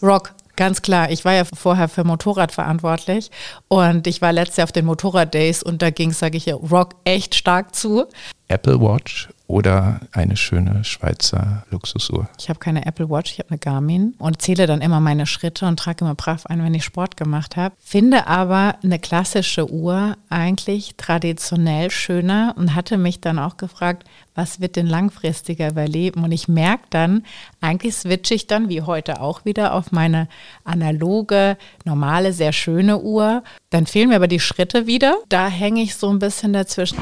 Rock. 0.03 0.35
Ganz 0.57 0.81
klar, 0.81 1.11
ich 1.11 1.26
war 1.26 1.35
ja 1.35 1.45
vorher 1.45 1.87
für 1.87 2.03
Motorrad 2.03 2.50
verantwortlich 2.50 3.31
und 3.69 4.07
ich 4.07 4.23
war 4.23 4.33
letztes 4.33 4.57
Jahr 4.57 4.65
auf 4.65 4.73
den 4.73 4.87
Motorrad 4.87 5.35
Days 5.35 5.62
und 5.62 5.83
da 5.83 5.91
ging, 5.91 6.12
sage 6.12 6.38
ich 6.38 6.47
ja, 6.47 6.55
Rock 6.55 6.95
echt 7.05 7.35
stark 7.35 7.75
zu. 7.75 8.07
Apple 8.49 8.81
Watch 8.81 9.29
oder 9.47 10.00
eine 10.12 10.37
schöne 10.37 10.85
Schweizer 10.85 11.65
Luxusuhr? 11.71 12.29
Ich 12.38 12.49
habe 12.49 12.59
keine 12.59 12.87
Apple 12.87 13.09
Watch, 13.09 13.33
ich 13.33 13.38
habe 13.38 13.50
eine 13.50 13.59
Garmin 13.59 14.15
und 14.19 14.43
zähle 14.43 14.67
dann 14.67 14.81
immer 14.81 15.00
meine 15.00 15.26
Schritte 15.26 15.67
und 15.67 15.79
trage 15.79 16.05
immer 16.05 16.15
brav 16.15 16.47
ein, 16.47 16.62
wenn 16.62 16.75
ich 16.75 16.85
Sport 16.85 17.17
gemacht 17.17 17.57
habe. 17.57 17.75
Finde 17.79 18.26
aber 18.26 18.76
eine 18.83 18.99
klassische 18.99 19.71
Uhr 19.71 20.17
eigentlich 20.29 20.95
traditionell 20.97 21.91
schöner 21.91 22.55
und 22.57 22.75
hatte 22.75 22.99
mich 22.99 23.21
dann 23.21 23.38
auch 23.38 23.57
gefragt, 23.57 24.05
was 24.35 24.61
wird 24.61 24.76
denn 24.76 24.87
langfristiger 24.87 25.71
überleben? 25.71 26.25
Und 26.25 26.33
ich 26.33 26.49
merke 26.49 26.85
dann, 26.91 27.25
eigentlich 27.61 27.95
switche 27.95 28.35
ich 28.35 28.47
dann 28.47 28.69
wie 28.69 28.83
heute 28.83 29.21
auch 29.21 29.45
wieder 29.45 29.73
auf 29.73 29.93
meine 29.93 30.29
analoge, 30.65 31.57
normale, 31.85 32.33
sehr 32.33 32.53
schöne 32.53 32.99
Uhr. 33.00 33.43
Dann 33.71 33.87
fehlen 33.87 34.11
mir 34.11 34.17
aber 34.17 34.29
die 34.29 34.41
Schritte 34.41 34.87
wieder. 34.87 35.17
Da 35.29 35.49
hänge 35.49 35.83
ich 35.83 35.97
so 35.97 36.11
ein 36.11 36.19
bisschen 36.19 36.53
dazwischen. 36.53 36.99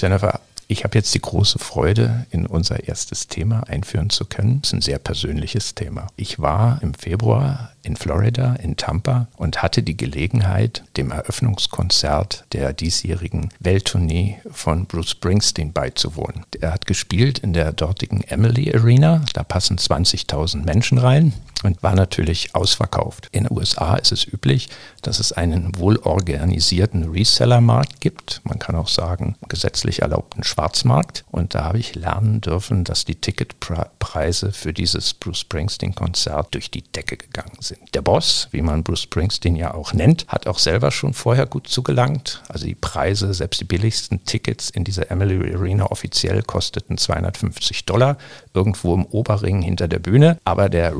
Jennifer, 0.00 0.40
ich 0.70 0.84
habe 0.84 0.98
jetzt 0.98 1.14
die 1.14 1.20
große 1.20 1.58
Freude, 1.58 2.26
in 2.30 2.46
unser 2.46 2.86
erstes 2.88 3.26
Thema 3.26 3.62
einführen 3.68 4.10
zu 4.10 4.26
können. 4.26 4.60
Es 4.62 4.68
ist 4.68 4.74
ein 4.74 4.80
sehr 4.82 4.98
persönliches 4.98 5.74
Thema. 5.74 6.08
Ich 6.16 6.38
war 6.40 6.78
im 6.82 6.92
Februar 6.92 7.72
in 7.82 7.96
Florida, 7.96 8.54
in 8.62 8.76
Tampa 8.76 9.28
und 9.38 9.62
hatte 9.62 9.82
die 9.82 9.96
Gelegenheit, 9.96 10.84
dem 10.98 11.10
Eröffnungskonzert 11.10 12.44
der 12.52 12.74
diesjährigen 12.74 13.48
Welttournee 13.60 14.36
von 14.50 14.84
Bruce 14.84 15.12
Springsteen 15.12 15.72
beizuwohnen. 15.72 16.44
Er 16.60 16.74
hat 16.74 16.84
gespielt 16.84 17.38
in 17.38 17.54
der 17.54 17.72
dortigen 17.72 18.22
Emily 18.24 18.70
Arena. 18.74 19.24
Da 19.32 19.44
passen 19.44 19.78
20.000 19.78 20.64
Menschen 20.64 20.98
rein 20.98 21.32
und 21.64 21.82
war 21.82 21.94
natürlich 21.94 22.54
ausverkauft. 22.54 23.28
In 23.32 23.44
den 23.44 23.56
USA 23.56 23.96
ist 23.96 24.12
es 24.12 24.26
üblich, 24.26 24.68
dass 25.02 25.20
es 25.20 25.32
einen 25.32 25.76
wohlorganisierten 25.78 27.10
Resellermarkt 27.10 28.00
gibt. 28.00 28.40
Man 28.44 28.58
kann 28.58 28.76
auch 28.76 28.88
sagen, 28.88 29.36
gesetzlich 29.48 30.02
erlaubten 30.02 30.44
Schwarzmarkt. 30.44 31.24
Und 31.30 31.54
da 31.54 31.64
habe 31.64 31.78
ich 31.78 31.94
lernen 31.94 32.40
dürfen, 32.40 32.84
dass 32.84 33.04
die 33.04 33.14
Ticketpreise 33.14 34.52
für 34.52 34.72
dieses 34.72 35.14
Bruce 35.14 35.40
Springsteen-Konzert 35.40 36.54
durch 36.54 36.70
die 36.70 36.82
Decke 36.82 37.16
gegangen 37.16 37.58
sind. 37.60 37.94
Der 37.94 38.02
Boss, 38.02 38.48
wie 38.50 38.62
man 38.62 38.82
Bruce 38.82 39.02
Springsteen 39.02 39.56
ja 39.56 39.74
auch 39.74 39.92
nennt, 39.92 40.26
hat 40.28 40.46
auch 40.46 40.58
selber 40.58 40.90
schon 40.90 41.14
vorher 41.14 41.46
gut 41.46 41.68
zugelangt. 41.68 42.42
Also 42.48 42.66
die 42.66 42.74
Preise, 42.74 43.32
selbst 43.34 43.60
die 43.60 43.64
billigsten 43.64 44.24
Tickets 44.24 44.70
in 44.70 44.84
dieser 44.84 45.10
Emily 45.10 45.54
Arena 45.54 45.86
offiziell 45.86 46.42
kosteten 46.42 46.98
250 46.98 47.84
Dollar, 47.84 48.18
irgendwo 48.54 48.94
im 48.94 49.06
Oberring 49.06 49.62
hinter 49.62 49.88
der 49.88 49.98
Bühne. 49.98 50.38
Aber 50.44 50.68
der 50.68 50.94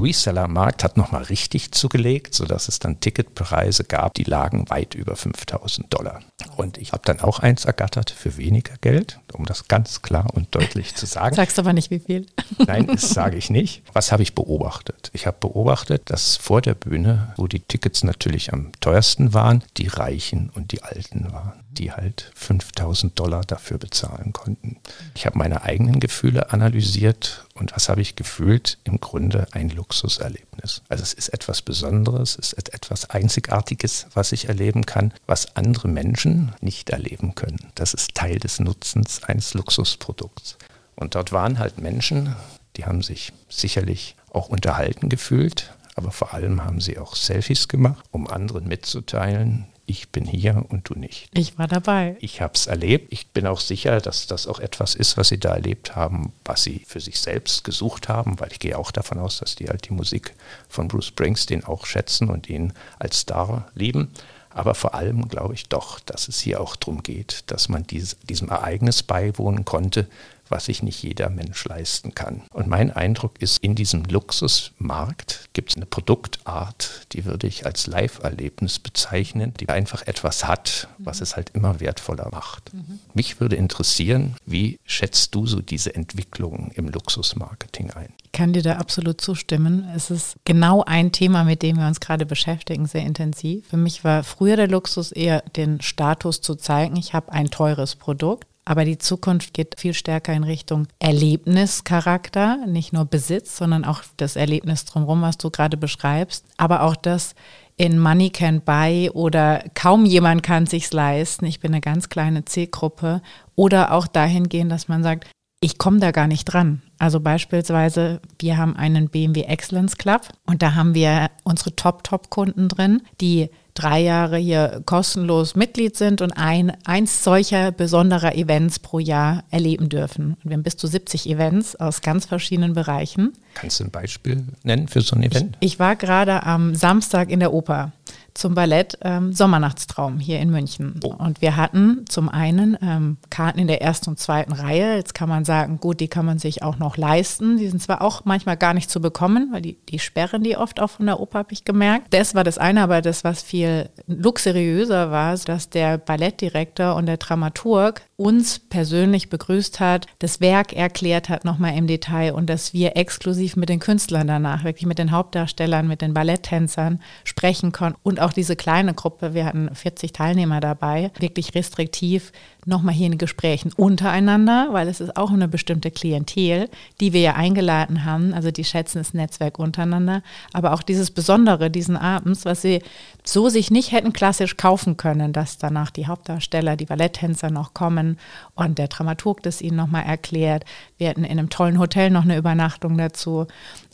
Reseller-Markt 0.49 0.85
hat 0.85 0.97
nochmal 0.97 1.23
richtig 1.25 1.73
zugelegt, 1.73 2.35
sodass 2.35 2.69
es 2.69 2.79
dann 2.79 3.01
Ticketpreise 3.01 3.85
gab, 3.85 4.15
die 4.15 4.25
lagen 4.25 4.69
weit 4.71 4.95
über 4.95 5.15
5000 5.15 5.93
Dollar. 5.93 6.21
Und 6.57 6.79
ich 6.79 6.93
habe 6.93 7.03
dann 7.05 7.21
auch 7.21 7.39
eins 7.41 7.65
ergattert 7.65 8.11
für 8.11 8.37
weniger 8.37 8.75
Geld, 8.81 9.21
um 9.33 9.45
das 9.45 9.69
ganz 9.69 10.03
klar 10.03 10.29
und 10.35 10.55
deutlich 10.55 10.95
zu 10.95 11.07
sagen. 11.07 11.37
Sagst 11.37 11.59
aber 11.59 11.73
nicht, 11.73 11.91
wie 11.91 11.99
viel. 11.99 12.27
Nein, 12.67 12.87
das 12.87 13.11
sage 13.11 13.37
ich 13.37 13.51
nicht. 13.51 13.83
Was 13.93 14.13
habe 14.13 14.23
ich 14.23 14.35
beobachtet? 14.35 15.11
Ich 15.13 15.27
habe 15.27 15.37
beobachtet, 15.39 16.11
dass 16.11 16.37
vor 16.37 16.61
der 16.63 16.75
Bühne, 16.75 17.35
wo 17.37 17.47
die 17.47 17.61
Tickets 17.61 18.03
natürlich 18.03 18.53
am 18.53 18.73
teuersten 18.81 19.35
waren, 19.35 19.63
die 19.77 19.89
Reichen 19.89 20.51
und 20.51 20.73
die 20.73 20.83
Alten 20.83 21.31
waren 21.33 21.68
die 21.79 21.93
halt 21.93 22.31
5000 22.35 23.19
Dollar 23.19 23.43
dafür 23.43 23.79
bezahlen 23.79 24.33
konnten. 24.33 24.79
Ich 25.15 25.27
habe 25.27 25.39
meine 25.39 25.63
eigenen 25.63 26.01
Gefühle 26.01 26.51
analysiert 26.51 27.47
und 27.55 27.75
was 27.75 27.89
habe 27.89 28.01
ich 28.01 28.17
gefühlt? 28.17 28.79
Im 28.85 29.01
Grunde 29.01 29.47
ein 29.53 29.71
Luxuserlebnis. 29.71 30.83
Also 30.89 31.03
es 31.03 31.13
ist 31.13 31.29
etwas 31.29 31.63
Besonderes, 31.63 32.37
es 32.39 32.53
ist 32.53 32.75
etwas 32.75 33.11
Einzigartiges, 33.11 34.07
was 34.15 34.33
ich 34.33 34.49
erleben 34.49 34.87
kann, 34.87 35.15
was 35.27 35.57
andere 35.57 35.89
Menschen 35.89 36.53
nicht 36.61 36.91
erleben 36.91 37.35
können. 37.35 37.59
Das 37.77 37.95
ist 37.95 38.15
Teil 38.15 38.39
des 38.39 38.59
Nutzens 38.59 39.23
eines 39.23 39.55
Luxusprodukts. 39.55 40.59
Und 40.97 41.15
dort 41.15 41.33
waren 41.33 41.59
halt 41.59 41.79
Menschen, 41.79 42.35
die 42.77 42.85
haben 42.85 43.03
sich 43.03 43.33
sicherlich 43.49 44.17
auch 44.33 44.49
unterhalten 44.49 45.09
gefühlt, 45.09 45.73
aber 45.95 46.11
vor 46.11 46.35
allem 46.35 46.65
haben 46.65 46.81
sie 46.81 46.99
auch 46.99 47.15
Selfies 47.17 47.69
gemacht, 47.69 48.05
um 48.11 48.27
anderen 48.29 48.67
mitzuteilen, 48.67 49.67
ich 49.89 50.11
bin 50.11 50.27
hier 50.27 50.65
und 50.69 50.89
du 50.89 50.95
nicht. 50.95 51.31
Ich 51.33 51.59
war 51.59 51.67
dabei. 51.67 52.17
Ich 52.21 52.43
habe 52.43 52.53
es 52.55 52.67
erlebt. 52.67 53.11
Ich 53.11 53.29
bin 53.29 53.47
auch 53.47 53.59
sicher, 53.59 54.01
dass 54.01 54.27
das 54.27 54.47
auch 54.47 54.61
etwas 54.61 54.95
ist, 54.95 55.17
was 55.17 55.29
sie 55.29 55.41
da 55.41 55.55
erlebt 55.55 55.97
haben, 55.97 56.33
was 56.45 56.63
sie 56.63 56.85
für 56.87 57.01
sich 57.01 57.19
selbst 57.21 57.65
gesucht 57.65 58.09
haben, 58.09 58.39
weil 58.39 58.53
ich 58.53 58.59
gehe 58.59 58.79
auch 58.79 58.91
davon 58.91 59.19
aus, 59.19 59.39
dass 59.39 59.57
die 59.57 59.69
halt 59.69 59.89
die 59.89 59.95
Musik 59.95 60.35
von 60.69 60.89
Bruce 60.89 61.07
Springsteen 61.07 61.65
auch 61.65 61.87
schätzen 61.87 62.29
und 62.29 62.51
ihn 62.51 62.75
als 62.99 63.21
Star 63.21 63.71
lieben. 63.75 64.13
Aber 64.51 64.75
vor 64.75 64.95
allem 64.95 65.29
glaube 65.29 65.55
ich 65.55 65.69
doch, 65.69 66.01
dass 66.01 66.29
es 66.29 66.41
hier 66.41 66.61
auch 66.61 66.77
darum 66.77 67.03
geht, 67.03 67.45
dass 67.47 67.69
man 67.69 67.87
dies, 67.87 68.17
diesem 68.29 68.49
Ereignis 68.49 69.03
beiwohnen 69.03 69.65
konnte, 69.65 70.07
was 70.51 70.67
sich 70.67 70.83
nicht 70.83 71.03
jeder 71.03 71.31
Mensch 71.31 71.65
leisten 71.65 72.15
kann. 72.15 72.43
Und 72.53 72.67
mein 72.69 72.91
Eindruck 72.91 73.41
ist, 73.41 73.59
in 73.63 73.75
diesem 73.75 74.05
Luxusmarkt 74.05 75.51
gibt 75.53 75.71
es 75.71 75.77
eine 75.77 75.87
Produktart, 75.87 77.07
die 77.13 77.25
würde 77.25 77.47
ich 77.47 77.67
als 77.67 77.87
Live-Erlebnis 77.87 78.79
bezeichnen, 78.79 79.55
die 79.59 79.69
einfach 79.69 80.07
etwas 80.07 80.47
hat, 80.47 80.89
was 80.99 81.21
es 81.21 81.37
halt 81.37 81.51
immer 81.55 81.81
wertvoller 81.81 82.29
macht. 82.31 82.73
Mhm. 82.73 82.99
Mich 83.15 83.41
würde 83.41 83.57
interessieren, 83.57 84.37
wie 84.47 84.79
schätzt 84.85 85.35
du 85.35 85.47
so 85.47 85.61
diese 85.61 85.95
Entwicklung 85.95 86.71
im 86.75 86.89
Luxusmarketing 86.89 87.91
ein? 87.91 88.13
Ich 88.25 88.33
kann 88.33 88.53
dir 88.53 88.63
da 88.63 88.77
absolut 88.77 89.21
zustimmen. 89.21 89.89
Es 89.97 90.11
ist 90.11 90.37
genau 90.45 90.85
ein 90.85 91.13
Thema, 91.13 91.45
mit 91.45 91.63
dem 91.63 91.79
wir 91.79 91.87
uns 91.87 91.99
gerade 91.99 92.27
beschäftigen, 92.27 92.87
sehr 92.87 93.03
intensiv. 93.03 93.67
Für 93.69 93.77
mich 93.77 94.05
war 94.05 94.23
früher 94.23 94.57
der 94.57 94.69
Luxus 94.69 95.13
eher 95.13 95.43
den 95.57 95.81
Status 95.81 96.41
zu 96.41 96.55
zeigen, 96.55 96.97
ich 96.97 97.15
habe 97.15 97.33
ein 97.33 97.51
teures 97.51 97.97
Produkt. 97.97 98.47
Aber 98.69 98.85
die 98.85 98.99
Zukunft 98.99 99.55
geht 99.55 99.81
viel 99.81 99.95
stärker 99.95 100.35
in 100.35 100.45
Richtung 100.45 100.89
Erlebnischarakter, 100.99 102.67
nicht 102.67 102.93
nur 102.93 103.07
Besitz, 103.07 103.57
sondern 103.57 103.87
auch 103.87 104.03
das 104.19 104.37
Erlebnis 104.37 104.85
drumherum, 104.85 105.23
was 105.23 105.39
du 105.39 105.49
gerade 105.49 105.79
beschreibst. 105.79 106.45
Aber 106.59 106.83
auch 106.83 106.95
das 106.95 107.35
in 107.79 107.99
Money 107.99 108.29
Can 108.29 108.61
Buy 108.61 109.09
oder 109.09 109.65
kaum 109.73 110.05
jemand 110.05 110.43
kann 110.43 110.67
sich's 110.67 110.93
leisten. 110.93 111.47
Ich 111.47 111.61
bin 111.61 111.73
eine 111.73 111.81
ganz 111.81 112.11
kleine 112.11 112.45
Zielgruppe. 112.45 113.23
Oder 113.57 113.91
auch 113.93 114.07
dahingehend, 114.07 114.71
dass 114.71 114.87
man 114.87 115.03
sagt, 115.03 115.27
ich 115.61 115.79
komme 115.79 115.99
da 115.99 116.11
gar 116.11 116.27
nicht 116.27 116.45
dran. 116.45 116.83
Also 116.99 117.21
beispielsweise, 117.21 118.21
wir 118.39 118.59
haben 118.59 118.77
einen 118.77 119.09
BMW 119.09 119.45
Excellence 119.45 119.97
Club 119.97 120.29
und 120.45 120.61
da 120.61 120.75
haben 120.75 120.95
wir 120.95 121.31
unsere 121.43 121.75
Top-Top-Kunden 121.75 122.69
drin, 122.69 123.01
die 123.23 123.49
drei 123.79 124.01
Jahre 124.01 124.37
hier 124.39 124.83
kostenlos 124.85 125.55
Mitglied 125.55 125.97
sind 125.97 126.21
und 126.21 126.33
ein, 126.33 126.77
eins 126.85 127.23
solcher 127.23 127.71
besonderer 127.71 128.35
Events 128.35 128.79
pro 128.79 128.99
Jahr 128.99 129.45
erleben 129.51 129.89
dürfen. 129.89 130.37
Und 130.43 130.51
wir 130.51 130.55
haben 130.55 130.63
bis 130.63 130.77
zu 130.77 130.87
70 130.87 131.29
Events 131.29 131.77
aus 131.77 132.03
ganz 132.03 132.27
verschiedenen 132.27 132.75
Bereichen. 132.75 133.33
Kannst 133.55 133.81
du 133.81 133.85
ein 133.85 133.91
Beispiel 133.91 134.45
nennen 134.65 134.89
für 134.89 135.01
so 135.01 135.15
ein 135.15 135.23
Event? 135.23 135.57
Ich, 135.61 135.75
ich 135.75 135.79
war 135.79 135.97
gerade 135.97 136.45
am 136.45 136.75
Samstag 136.75 137.31
in 137.31 137.41
der 137.41 137.53
Oper 137.53 137.93
zum 138.35 138.55
Ballett 138.55 138.99
ähm, 139.03 139.33
Sommernachtstraum 139.33 140.19
hier 140.19 140.41
in 140.41 140.51
München. 140.51 141.01
Oh. 141.03 141.15
Und 141.19 141.43
wir 141.43 141.57
hatten 141.57 142.05
zum 142.09 142.29
einen 142.29 142.77
ähm, 142.83 143.17
Karten 143.31 143.59
in 143.59 143.67
der 143.67 143.83
ersten 143.83 144.11
und 144.11 144.19
zweiten 144.19 144.53
Reihe. 144.53 144.97
Jetzt 144.97 145.15
kann 145.15 145.29
man 145.29 145.45
sagen, 145.45 145.79
gut, 145.81 146.01
die 146.01 146.09
kann 146.09 146.27
man 146.27 146.39
sich 146.39 146.63
auch 146.63 146.79
noch 146.79 146.97
leisten. 146.97 147.59
Die 147.59 147.69
sind 147.69 147.83
zwar 147.83 148.03
auch 148.03 148.25
manchmal 148.25 148.57
gar 148.57 148.75
nicht 148.75 148.91
zu 148.91 149.01
bekommen, 149.01 149.49
weil 149.53 149.63
die, 149.63 149.79
die 149.89 149.99
sperren 149.99 150.43
die 150.43 150.57
oft 150.57 150.81
auch 150.81 150.91
von 150.91 151.07
der 151.07 151.21
Oper, 151.21 151.41
habe 151.41 151.53
ich 151.53 151.65
gemerkt. 151.65 152.07
Das 152.11 152.35
war 152.35 152.45
das 152.45 152.59
eine, 152.59 152.83
aber 152.83 153.03
das, 153.03 153.25
was 153.25 153.43
viel 153.43 153.91
luxuriöser 154.07 155.11
war, 155.11 155.37
dass 155.37 155.71
der 155.71 155.99
Ballettdirektor 155.99 156.95
und 156.95 157.07
der 157.07 157.17
Dramaturg 157.17 158.03
uns 158.17 158.59
persönlich 158.59 159.31
begrüßt 159.31 159.79
hat, 159.79 160.07
das 160.19 160.41
Werk 160.41 160.73
erklärt 160.73 161.29
hat 161.29 161.45
nochmal 161.45 161.77
im 161.77 161.87
Detail 161.87 162.35
und 162.35 162.51
dass 162.51 162.73
wir 162.73 162.97
exklusiv 162.97 163.55
mit 163.55 163.69
den 163.69 163.79
Künstlern 163.79 164.27
danach, 164.27 164.65
wirklich 164.65 164.87
mit 164.87 164.99
den 164.99 165.13
Hauptdarstellern, 165.13 165.87
mit 165.87 166.03
den 166.03 166.15
Balletttänzern 166.15 167.01
sprechen 167.23 167.71
konnten 167.71 168.01
und 168.03 168.18
auch 168.21 168.33
diese 168.33 168.57
kleine 168.57 168.95
Gruppe, 168.95 169.35
wir 169.35 169.45
hatten 169.45 169.75
40 169.75 170.13
Teilnehmer 170.13 170.61
dabei, 170.61 171.11
wirklich 171.19 171.55
restriktiv 171.55 172.33
nochmal 172.67 172.95
hier 172.95 173.07
in 173.07 173.19
Gesprächen 173.19 173.73
untereinander, 173.77 174.69
weil 174.73 174.89
es 174.89 175.01
ist 175.01 175.17
auch 175.17 175.31
eine 175.31 175.49
bestimmte 175.49 175.91
Klientel, 175.91 176.69
die 177.01 177.13
wir 177.13 177.21
ja 177.21 177.35
eingeladen 177.35 178.05
haben. 178.05 178.35
Also 178.35 178.51
die 178.51 178.65
schätzen 178.65 178.99
das 178.99 179.15
Netzwerk 179.15 179.59
untereinander. 179.59 180.23
Aber 180.53 180.75
auch 180.75 180.83
dieses 180.83 181.11
Besondere 181.11 181.71
diesen 181.71 181.97
Abends, 181.97 182.45
was 182.45 182.63
sie 182.63 182.83
so 183.25 183.49
sich 183.49 183.71
nicht 183.71 183.93
hätten 183.93 184.13
klassisch 184.13 184.57
kaufen 184.57 184.97
können, 184.97 185.33
dass 185.33 185.59
danach 185.59 185.91
die 185.91 186.07
Hauptdarsteller, 186.07 186.77
die 186.77 186.87
Balletttänzer 186.87 187.51
noch 187.51 187.75
kommen 187.75 188.19
und 188.55 188.79
der 188.79 188.89
Dramaturg 188.89 189.43
das 189.43 189.63
ihnen 189.63 189.77
nochmal 189.77 190.05
erklärt. 190.05 190.65
Wir 190.99 191.09
hatten 191.09 191.25
in 191.25 191.39
einem 191.39 191.51
tollen 191.51 191.79
Hotel 191.79 192.11
noch 192.11 192.25
eine 192.25 192.37
Übernachtung 192.37 192.99
dazu. 192.99 193.47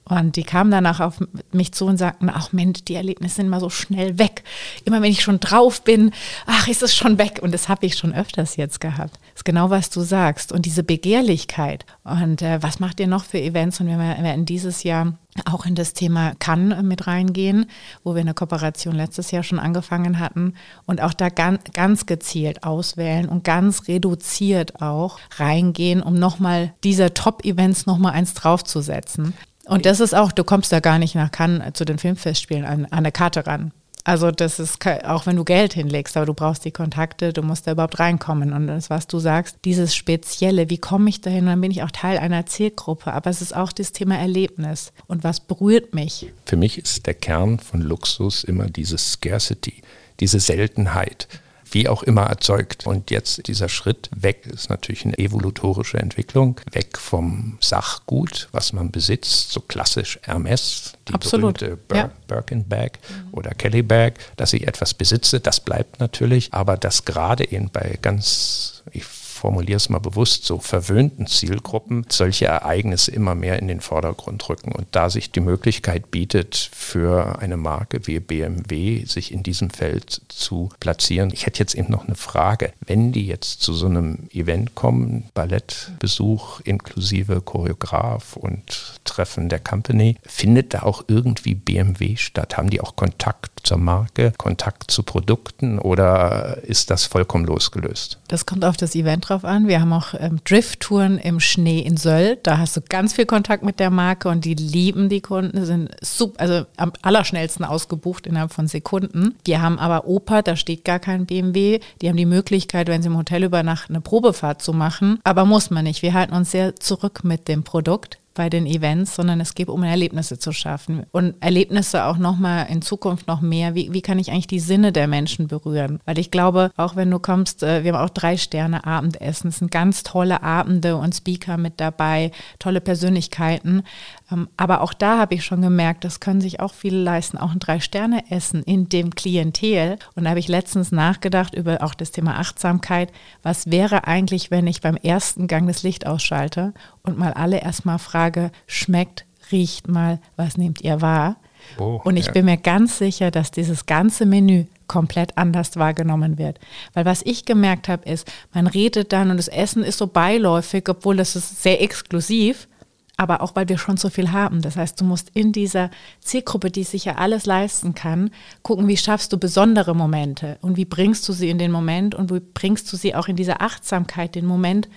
Und 0.05 0.37
die 0.37 0.43
kamen 0.43 0.71
danach 0.71 1.01
auf 1.01 1.19
mich 1.53 1.73
zu 1.73 1.87
und 1.87 1.97
sagten, 1.97 2.29
ach 2.29 2.53
Mensch, 2.53 2.85
die 2.85 2.95
Erlebnisse 2.95 3.37
sind 3.37 3.47
immer 3.47 3.61
so 3.61 3.71
schnell 3.71 4.19
weg. 4.19 4.45
Immer 4.85 5.01
wenn 5.01 5.11
ich 5.11 5.23
schon 5.23 5.41
drauf 5.41 5.83
bin, 5.83 6.13
ach, 6.47 6.69
ist 6.69 6.83
es 6.83 6.95
schon 6.95 7.17
weg. 7.17 7.41
Und 7.43 7.53
das 7.53 7.69
habe 7.69 7.87
ich 7.87 7.97
schon 7.97 8.15
öfters 8.15 8.57
jetzt 8.57 8.81
gehabt. 8.81 9.15
Das 9.15 9.41
ist 9.41 9.45
genau, 9.45 9.71
was 9.71 9.89
du 9.89 10.03
sagst. 10.03 10.53
Und 10.53 10.67
diese 10.67 10.83
Begehrlichkeit. 10.83 11.87
Und 12.05 12.43
äh, 12.43 12.63
was 12.63 12.81
macht 12.81 13.01
ihr 13.01 13.07
noch 13.07 13.25
für 13.25 13.41
Events? 13.41 13.81
Und 13.81 13.87
wir 13.87 13.99
werden 13.99 14.45
dieses 14.45 14.83
Jahr 14.83 15.15
auch 15.47 15.67
in 15.67 15.75
das 15.75 15.95
Thema 15.95 16.35
Cannes 16.39 16.83
mit 16.83 17.07
reingehen, 17.07 17.67
wo 18.05 18.15
wir 18.15 18.21
eine 18.21 18.35
Kooperation 18.35 18.95
letztes 18.95 19.31
Jahr 19.31 19.43
schon 19.43 19.59
angefangen 19.59 20.21
hatten 20.21 20.55
und 20.87 21.01
auch 21.01 21.13
da 21.13 21.29
ganz, 21.29 21.61
ganz 21.73 22.07
gezielt 22.07 22.63
auswählen 22.63 23.29
und 23.29 23.43
ganz 23.43 23.89
reduziert 23.89 24.81
auch 24.81 25.19
reingehen, 25.37 26.03
um 26.03 26.15
nochmal 26.15 26.73
diese 26.85 27.15
Top-Events 27.15 27.87
nochmal 27.87 28.13
eins 28.13 28.35
draufzusetzen. 28.35 29.35
Und 29.67 29.87
das 29.87 30.01
ist 30.01 30.15
auch, 30.15 30.33
du 30.33 30.45
kommst 30.45 30.73
da 30.73 30.81
gar 30.81 30.99
nicht 30.99 31.15
nach 31.15 31.31
Cannes 31.31 31.73
zu 31.75 31.85
den 31.85 31.99
Filmfestspielen 31.99 32.65
an, 32.65 32.85
an 32.87 32.93
eine 32.93 33.13
Karte 33.13 33.47
ran. 33.47 33.73
Also 34.07 34.31
das 34.31 34.59
ist 34.59 34.87
auch 35.07 35.25
wenn 35.25 35.37
du 35.37 35.45
Geld 35.45 35.73
hinlegst, 35.73 36.15
aber 36.19 36.27
du 36.27 36.35
brauchst 36.35 36.67
die 36.67 36.71
Kontakte, 36.71 37.33
du 37.33 37.41
musst 37.41 37.67
da 37.67 37.73
überhaupt 37.73 37.99
reinkommen. 37.99 38.53
Und 38.53 38.67
das, 38.67 38.91
was 38.91 39.07
du 39.07 39.19
sagst, 39.19 39.57
dieses 39.65 39.97
Spezielle, 39.97 40.69
wie 40.69 40.77
komme 40.77 41.09
ich 41.09 41.23
dahin? 41.23 41.45
Und 41.45 41.47
dann 41.47 41.61
bin 41.63 41.71
ich 41.71 41.83
auch 41.83 41.91
Teil 41.91 42.19
einer 42.19 42.45
Zielgruppe. 42.45 43.15
Aber 43.15 43.31
es 43.31 43.41
ist 43.41 43.57
auch 43.57 43.73
das 43.73 43.93
Thema 43.93 44.19
Erlebnis. 44.19 44.93
Und 45.07 45.25
was 45.25 45.41
berührt 45.41 45.95
mich? 45.95 46.31
Für 46.45 46.57
mich 46.57 46.77
ist 46.77 47.07
der 47.07 47.15
Kern 47.15 47.59
von 47.59 47.81
Luxus 47.81 48.45
immer 48.45 48.67
diese 48.67 48.99
Scarcity, 48.99 49.81
diese 50.21 50.39
Seltenheit 50.39 51.27
wie 51.75 51.89
auch 51.89 52.03
immer 52.03 52.23
erzeugt. 52.23 52.87
Und 52.87 53.11
jetzt 53.11 53.47
dieser 53.49 53.69
Schritt 53.69 54.09
weg 54.15 54.47
ist 54.47 54.71
natürlich 54.71 55.05
eine 55.05 55.19
evolutorische 55.19 55.99
Entwicklung, 55.99 56.61
weg 56.73 56.99
vom 56.99 57.59
Sachgut, 57.61 58.49
was 58.53 58.73
man 58.73 58.91
besitzt, 58.91 59.51
so 59.51 59.61
klassisch 59.61 60.19
Hermes, 60.23 60.93
die 61.09 61.15
Absolut. 61.15 61.59
berühmte 61.59 61.77
Bir 61.77 61.97
ja. 61.97 62.11
Birkin 62.29 62.67
Bag 62.67 62.99
oder 63.33 63.51
Kelly 63.51 63.83
Bag, 63.83 64.15
dass 64.37 64.53
ich 64.53 64.67
etwas 64.67 64.95
besitze, 64.95 65.41
das 65.41 65.61
bleibt 65.61 66.01
natürlich, 66.01 66.55
aber 66.55 66.77
das 66.77 67.05
gerade 67.05 67.51
eben 67.51 67.69
bei 67.71 67.99
ganz, 68.01 68.83
ich 68.93 69.05
formuliere 69.45 69.77
es 69.77 69.91
mal 69.91 69.99
bewusst, 69.99 70.47
so 70.47 70.59
verwöhnten 70.59 71.27
Zielgruppen 71.27 72.07
solche 72.09 72.47
Ereignisse 72.47 73.11
immer 73.11 73.35
mehr 73.35 73.59
in 73.59 73.69
den 73.69 73.83
Vordergrund 73.83 74.49
rücken. 74.49 74.73
Und 74.73 74.87
da 74.93 75.11
sich 75.11 75.33
die 75.33 75.41
Möglichkeit 75.41 76.11
bietet, 76.11 76.71
für 76.73 77.41
eine 77.41 77.59
Marke 77.59 78.07
wie 78.07 78.21
BMW 78.21 79.05
sich 79.05 79.33
in 79.33 79.43
diesem 79.43 79.69
Feld 79.69 80.23
zu 80.29 80.71
platzieren. 80.81 81.31
Ich 81.31 81.45
hätte 81.45 81.59
jetzt 81.59 81.75
eben 81.75 81.93
noch 81.93 82.07
eine 82.07 82.15
Frage. 82.15 82.73
Wenn 82.87 83.13
die 83.13 83.27
jetzt 83.27 83.61
zu 83.61 83.75
so 83.75 83.85
einem 83.85 84.31
Event 84.33 84.75
kommen, 84.75 85.25
Ballettbesuch 85.35 86.61
inklusive 86.61 87.43
Choreograf 87.43 88.37
und 88.37 89.01
Treffen 89.05 89.51
der 89.51 89.61
Company, 89.61 90.17
findet 90.25 90.73
da 90.73 90.85
auch 90.85 91.05
irgendwie 91.07 91.55
BMW 91.55 92.17
statt? 92.17 92.57
Haben 92.57 92.71
die 92.71 92.81
auch 92.81 92.97
Kontakt 92.97 93.67
zur 93.67 93.79
Marke, 93.79 94.33
Kontakt 94.39 94.91
zu 94.91 95.03
Produkten 95.03 95.79
oder 95.79 96.63
ist 96.63 96.91
das 96.91 97.05
vollkommen 97.05 97.45
losgelöst? 97.45 98.19
Das 98.29 98.47
kommt 98.47 98.65
auf 98.65 98.79
das 98.79 98.95
Event 98.95 99.29
drauf 99.29 99.34
an. 99.43 99.67
Wir 99.67 99.81
haben 99.81 99.93
auch 99.93 100.15
ähm, 100.17 100.39
Drift-Touren 100.45 101.19
im 101.19 101.41
Schnee 101.41 101.81
in 101.81 101.97
Söll. 101.97 102.39
Da 102.45 102.59
hast 102.59 102.77
du 102.77 102.81
ganz 102.83 103.15
viel 103.15 103.27
Kontakt 103.27 103.65
mit 103.65 103.81
der 103.81 103.91
Marke 103.91 104.29
und 104.29 104.45
die 104.45 104.55
lieben 104.55 105.09
die 105.09 105.21
Kunden, 105.21 105.65
sind 105.65 105.91
super, 106.01 106.41
also 106.41 106.67
am 106.77 106.93
allerschnellsten 107.03 107.65
ausgebucht 107.65 108.29
innerhalb 108.29 108.53
von 108.53 108.69
Sekunden. 108.69 109.35
Wir 109.45 109.61
haben 109.61 109.81
aber 109.81 110.07
Oper, 110.07 110.43
da 110.43 110.55
steht 110.55 110.85
gar 110.85 111.01
kein 111.01 111.27
BMW. 111.27 111.81
Die 112.01 112.09
haben 112.09 112.17
die 112.17 112.27
Möglichkeit, 112.27 112.87
wenn 112.87 113.03
sie 113.03 113.09
im 113.09 113.17
Hotel 113.17 113.43
übernachten, 113.43 113.95
eine 113.95 114.03
Probefahrt 114.03 114.63
zu 114.63 114.73
machen. 114.73 115.19
Aber 115.25 115.45
muss 115.45 115.71
man 115.71 115.85
nicht. 115.85 116.03
Wir 116.03 116.15
halten 116.15 116.35
uns 116.35 116.53
sehr 116.53 116.77
zurück 116.77 117.25
mit 117.25 117.49
dem 117.49 117.65
Produkt 117.65 118.19
bei 118.35 118.51
den 118.51 118.67
Events, 118.67 119.15
sondern 119.15 119.41
es 119.41 119.55
geht 119.55 119.69
um 119.69 119.83
Erlebnisse 119.83 120.39
zu 120.39 120.53
schaffen. 120.53 121.07
Und 121.13 121.35
Erlebnisse 121.41 122.05
auch 122.05 122.19
nochmal 122.19 122.67
in 122.69 122.83
Zukunft 122.83 123.27
noch 123.29 123.41
mehr. 123.41 123.75
Wie, 123.75 123.93
wie 123.93 124.03
kann 124.03 124.19
ich 124.19 124.31
eigentlich 124.31 124.47
die 124.47 124.61
Sinne 124.61 124.93
der 124.93 125.07
Menschen 125.07 125.49
berühren? 125.49 126.01
Weil 126.05 126.19
ich 126.19 126.31
glaube, 126.31 126.71
auch 126.77 126.97
wenn 126.97 127.11
du 127.11 127.19
kommst, 127.19 127.63
äh, 127.63 127.85
wir 127.85 127.93
haben 127.93 128.05
auch 128.05 128.11
drei 128.11 128.37
Sterne 128.37 128.85
Abendessen. 128.85 129.49
Es 129.49 129.59
sind 129.59 129.71
ganz 129.71 130.03
tolle 130.03 130.43
Abende 130.43 130.97
und 130.97 131.15
Speaker 131.15 131.57
mit 131.57 131.81
dabei, 131.81 132.33
tolle 132.59 132.81
Persönlichkeiten. 132.81 133.83
Ähm, 134.31 134.49
aber 134.57 134.81
auch 134.81 134.95
da 134.95 135.19
habe 135.19 135.35
ich 135.35 135.45
schon 135.45 135.63
gemerkt, 135.63 136.05
das 136.05 136.21
können 136.21 136.41
sich 136.41 136.61
auch 136.61 136.73
viele 136.73 137.03
leisten, 137.03 137.39
auch 137.39 137.53
ein 137.53 137.59
Drei-Sterne-Essen 137.59 138.63
in 138.63 138.89
dem 138.89 139.15
Klientel. 139.15 139.99
Und 140.15 140.25
da 140.25 140.31
habe 140.31 140.41
ich 140.41 140.49
letztens 140.49 140.93
nachgedacht 140.93 141.55
über 141.55 141.83
auch 141.83 141.95
das 141.95 142.11
Thema 142.11 142.39
Achtsamkeit. 142.39 143.13
Was 143.43 143.71
wäre 143.71 144.07
eigentlich, 144.07 144.51
wenn 144.51 144.67
ich 144.67 144.81
beim 144.81 144.97
ersten 144.97 145.47
Gang 145.47 145.67
das 145.67 145.83
Licht 145.83 146.07
ausschalte 146.07 146.73
und 147.03 147.19
mal 147.19 147.33
alle 147.33 147.61
erstmal 147.61 147.99
frage, 147.99 148.51
schmeckt, 148.67 149.25
riecht 149.53 149.89
mal, 149.89 150.19
was 150.37 150.57
nehmt 150.57 150.81
ihr 150.81 151.01
wahr? 151.01 151.37
Oh, 151.79 152.01
und 152.05 152.17
ich 152.17 152.27
ja. 152.27 152.33
bin 152.33 152.45
mir 152.45 152.57
ganz 152.57 152.99
sicher, 152.99 153.31
dass 153.31 153.51
dieses 153.51 153.87
ganze 153.87 154.27
Menü 154.27 154.67
komplett 154.87 155.37
anders 155.39 155.77
wahrgenommen 155.77 156.37
wird. 156.39 156.59
Weil 156.93 157.05
was 157.07 157.23
ich 157.25 157.47
gemerkt 157.47 157.89
habe, 157.89 158.09
ist, 158.09 158.31
man 158.53 158.67
redet 158.67 159.13
dann 159.13 159.31
und 159.31 159.39
das 159.39 159.49
Essen 159.49 159.83
ist 159.83 159.99
so 159.99 160.07
beiläufig, 160.07 160.89
obwohl 160.89 161.17
das 161.17 161.37
ist 161.37 161.63
sehr 161.63 161.83
exklusiv 161.83 162.69
aber 163.17 163.43
auch 163.43 163.55
weil 163.55 163.69
wir 163.69 163.79
schon 163.79 163.97
so 163.97 164.11
viel 164.11 164.33
haben. 164.33 164.61
Das 164.63 164.77
heißt, 164.77 165.01
du 165.01 165.05
musst 165.05 165.31
in 165.35 165.53
dieser 165.53 165.91
Zielgruppe, 166.21 166.71
die 166.71 166.85
sich 166.85 167.05
ja 167.05 167.17
alles 167.17 167.47
leisten 167.47 167.95
kann, 167.95 168.31
gucken, 168.63 168.89
wie 168.89 168.97
schaffst 168.97 169.33
du 169.33 169.39
besondere 169.39 169.95
Momente 169.95 170.59
und 170.63 170.77
wie 170.77 170.85
bringst 170.85 171.29
du 171.29 171.33
sie 171.33 171.51
in 171.51 171.59
den 171.59 171.71
Moment 171.71 172.15
und 172.15 172.33
wie 172.33 172.41
bringst 172.41 172.93
du 172.93 172.97
sie 172.97 173.15
auch 173.15 173.29
in 173.29 173.37
diese 173.37 173.61
Achtsamkeit, 173.61 174.35
den 174.35 174.47
Moment 174.47 174.89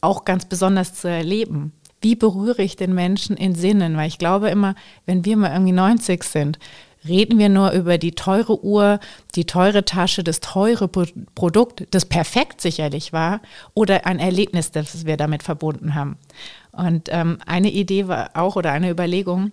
auch 0.00 0.24
ganz 0.24 0.44
besonders 0.44 0.94
zu 0.94 1.08
erleben. 1.08 1.72
Wie 2.00 2.16
berühre 2.16 2.62
ich 2.62 2.76
den 2.76 2.94
Menschen 2.94 3.36
in 3.36 3.54
Sinnen? 3.54 3.96
Weil 3.96 4.08
ich 4.08 4.18
glaube 4.18 4.50
immer, 4.50 4.74
wenn 5.06 5.24
wir 5.24 5.36
mal 5.36 5.52
irgendwie 5.52 5.72
90 5.72 6.24
sind, 6.24 6.58
reden 7.06 7.38
wir 7.38 7.48
nur 7.48 7.70
über 7.72 7.98
die 7.98 8.12
teure 8.12 8.64
Uhr, 8.64 9.00
die 9.34 9.44
teure 9.44 9.84
Tasche, 9.84 10.24
das 10.24 10.40
teure 10.40 10.88
Produkt, 10.88 11.86
das 11.90 12.06
perfekt 12.06 12.60
sicherlich 12.60 13.12
war, 13.12 13.40
oder 13.74 14.06
ein 14.06 14.18
Erlebnis, 14.18 14.70
das 14.70 15.06
wir 15.06 15.16
damit 15.16 15.42
verbunden 15.42 15.94
haben. 15.94 16.16
Und 16.72 17.08
ähm, 17.10 17.38
eine 17.46 17.70
Idee 17.70 18.08
war 18.08 18.30
auch 18.34 18.56
oder 18.56 18.72
eine 18.72 18.90
Überlegung, 18.90 19.52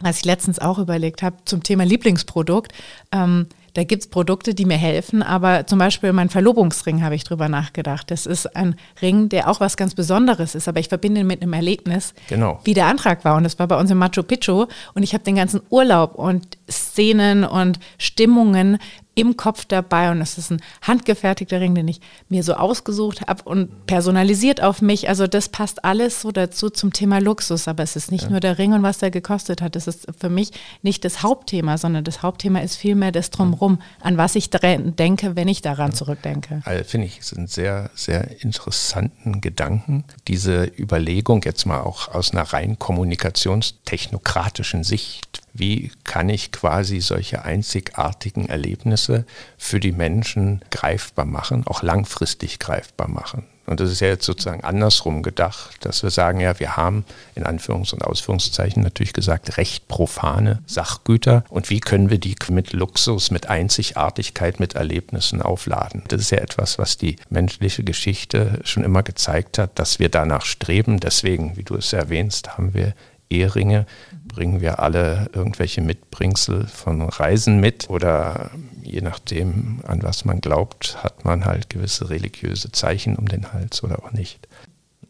was 0.00 0.18
ich 0.18 0.24
letztens 0.24 0.58
auch 0.58 0.78
überlegt 0.78 1.22
habe 1.22 1.36
zum 1.44 1.62
Thema 1.62 1.84
Lieblingsprodukt. 1.84 2.72
Ähm, 3.12 3.46
da 3.76 3.84
gibt 3.84 4.04
es 4.04 4.08
Produkte, 4.08 4.54
die 4.54 4.64
mir 4.64 4.78
helfen, 4.78 5.22
aber 5.22 5.66
zum 5.66 5.78
Beispiel 5.78 6.10
mein 6.14 6.30
Verlobungsring 6.30 7.02
habe 7.02 7.14
ich 7.14 7.24
drüber 7.24 7.50
nachgedacht. 7.50 8.10
Das 8.10 8.24
ist 8.24 8.56
ein 8.56 8.74
Ring, 9.02 9.28
der 9.28 9.50
auch 9.50 9.60
was 9.60 9.76
ganz 9.76 9.94
Besonderes 9.94 10.54
ist, 10.54 10.66
aber 10.66 10.80
ich 10.80 10.88
verbinde 10.88 11.20
ihn 11.20 11.26
mit 11.26 11.42
einem 11.42 11.52
Erlebnis, 11.52 12.14
genau. 12.26 12.58
wie 12.64 12.72
der 12.72 12.86
Antrag 12.86 13.26
war. 13.26 13.36
Und 13.36 13.44
das 13.44 13.58
war 13.58 13.66
bei 13.66 13.78
uns 13.78 13.90
in 13.90 13.98
Machu 13.98 14.22
Picchu 14.22 14.64
und 14.94 15.02
ich 15.02 15.12
habe 15.12 15.24
den 15.24 15.36
ganzen 15.36 15.60
Urlaub 15.68 16.14
und 16.14 16.56
Szenen 16.70 17.44
und 17.44 17.78
Stimmungen 17.98 18.78
im 19.16 19.36
Kopf 19.36 19.64
dabei 19.64 20.12
und 20.12 20.20
es 20.20 20.38
ist 20.38 20.52
ein 20.52 20.60
handgefertigter 20.82 21.58
Ring, 21.58 21.74
den 21.74 21.88
ich 21.88 22.02
mir 22.28 22.42
so 22.42 22.52
ausgesucht 22.52 23.22
habe 23.26 23.44
und 23.44 23.86
personalisiert 23.86 24.62
auf 24.62 24.82
mich. 24.82 25.08
Also 25.08 25.26
das 25.26 25.48
passt 25.48 25.86
alles 25.86 26.20
so 26.20 26.32
dazu 26.32 26.68
zum 26.68 26.92
Thema 26.92 27.18
Luxus, 27.18 27.66
aber 27.66 27.82
es 27.82 27.96
ist 27.96 28.12
nicht 28.12 28.24
ja. 28.24 28.30
nur 28.30 28.40
der 28.40 28.58
Ring 28.58 28.74
und 28.74 28.82
was 28.82 28.98
der 28.98 29.10
gekostet 29.10 29.62
hat. 29.62 29.74
Das 29.74 29.86
ist 29.86 30.06
für 30.20 30.28
mich 30.28 30.50
nicht 30.82 31.02
das 31.04 31.22
Hauptthema, 31.22 31.78
sondern 31.78 32.04
das 32.04 32.22
Hauptthema 32.22 32.58
ist 32.60 32.76
vielmehr 32.76 33.10
das 33.10 33.30
Drumherum, 33.30 33.80
an 34.00 34.18
was 34.18 34.34
ich 34.34 34.50
denke, 34.50 35.34
wenn 35.34 35.48
ich 35.48 35.62
daran 35.62 35.94
zurückdenke. 35.94 36.60
Also 36.66 36.84
finde 36.84 37.06
ich, 37.06 37.24
sind 37.24 37.50
sehr, 37.50 37.88
sehr 37.94 38.42
interessanten 38.42 39.40
Gedanken. 39.40 40.04
Diese 40.28 40.70
Überlegung 40.78 41.40
jetzt 41.44 41.64
mal 41.64 41.80
auch 41.80 42.08
aus 42.08 42.32
einer 42.32 42.42
rein 42.42 42.78
kommunikationstechnokratischen 42.78 44.84
Sicht 44.84 45.40
wie 45.58 45.90
kann 46.04 46.28
ich 46.28 46.52
quasi 46.52 47.00
solche 47.00 47.44
einzigartigen 47.44 48.48
Erlebnisse 48.48 49.24
für 49.58 49.80
die 49.80 49.92
Menschen 49.92 50.60
greifbar 50.70 51.26
machen, 51.26 51.66
auch 51.66 51.82
langfristig 51.82 52.58
greifbar 52.58 53.08
machen. 53.08 53.44
Und 53.66 53.80
das 53.80 53.90
ist 53.90 54.00
ja 54.00 54.08
jetzt 54.08 54.24
sozusagen 54.24 54.62
andersrum 54.62 55.22
gedacht, 55.22 55.84
dass 55.84 56.02
wir 56.02 56.10
sagen, 56.10 56.40
ja, 56.40 56.58
wir 56.60 56.76
haben 56.76 57.04
in 57.34 57.44
Anführungs- 57.44 57.92
und 57.92 58.04
Ausführungszeichen 58.04 58.82
natürlich 58.82 59.12
gesagt, 59.12 59.56
recht 59.56 59.88
profane 59.88 60.62
Sachgüter. 60.66 61.44
Und 61.48 61.68
wie 61.68 61.80
können 61.80 62.08
wir 62.08 62.18
die 62.18 62.36
mit 62.50 62.72
Luxus, 62.72 63.30
mit 63.30 63.48
Einzigartigkeit, 63.48 64.60
mit 64.60 64.74
Erlebnissen 64.74 65.42
aufladen? 65.42 66.04
Das 66.08 66.20
ist 66.20 66.30
ja 66.30 66.38
etwas, 66.38 66.78
was 66.78 66.96
die 66.96 67.16
menschliche 67.28 67.82
Geschichte 67.82 68.60
schon 68.62 68.84
immer 68.84 69.02
gezeigt 69.02 69.58
hat, 69.58 69.78
dass 69.78 69.98
wir 69.98 70.08
danach 70.08 70.44
streben. 70.44 71.00
Deswegen, 71.00 71.56
wie 71.56 71.64
du 71.64 71.74
es 71.74 71.92
erwähnst, 71.92 72.56
haben 72.56 72.72
wir 72.72 72.94
Eheringe, 73.30 73.86
bringen 74.28 74.60
wir 74.60 74.80
alle 74.80 75.30
irgendwelche 75.32 75.80
Mitbringsel 75.80 76.66
von 76.66 77.02
Reisen 77.02 77.60
mit 77.60 77.88
oder 77.90 78.50
je 78.82 79.00
nachdem, 79.00 79.80
an 79.86 80.02
was 80.02 80.24
man 80.24 80.40
glaubt, 80.40 81.02
hat 81.02 81.24
man 81.24 81.44
halt 81.44 81.70
gewisse 81.70 82.10
religiöse 82.10 82.72
Zeichen 82.72 83.16
um 83.16 83.26
den 83.26 83.52
Hals 83.52 83.82
oder 83.82 84.02
auch 84.02 84.12
nicht. 84.12 84.48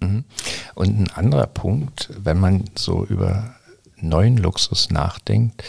Mhm. 0.00 0.24
Und 0.74 0.98
ein 0.98 1.11
anderer 1.14 1.46
Punkt, 1.46 2.11
wenn 2.18 2.38
man 2.38 2.64
so 2.74 3.05
über 3.05 3.55
neuen 3.98 4.37
Luxus 4.37 4.90
nachdenkt, 4.90 5.62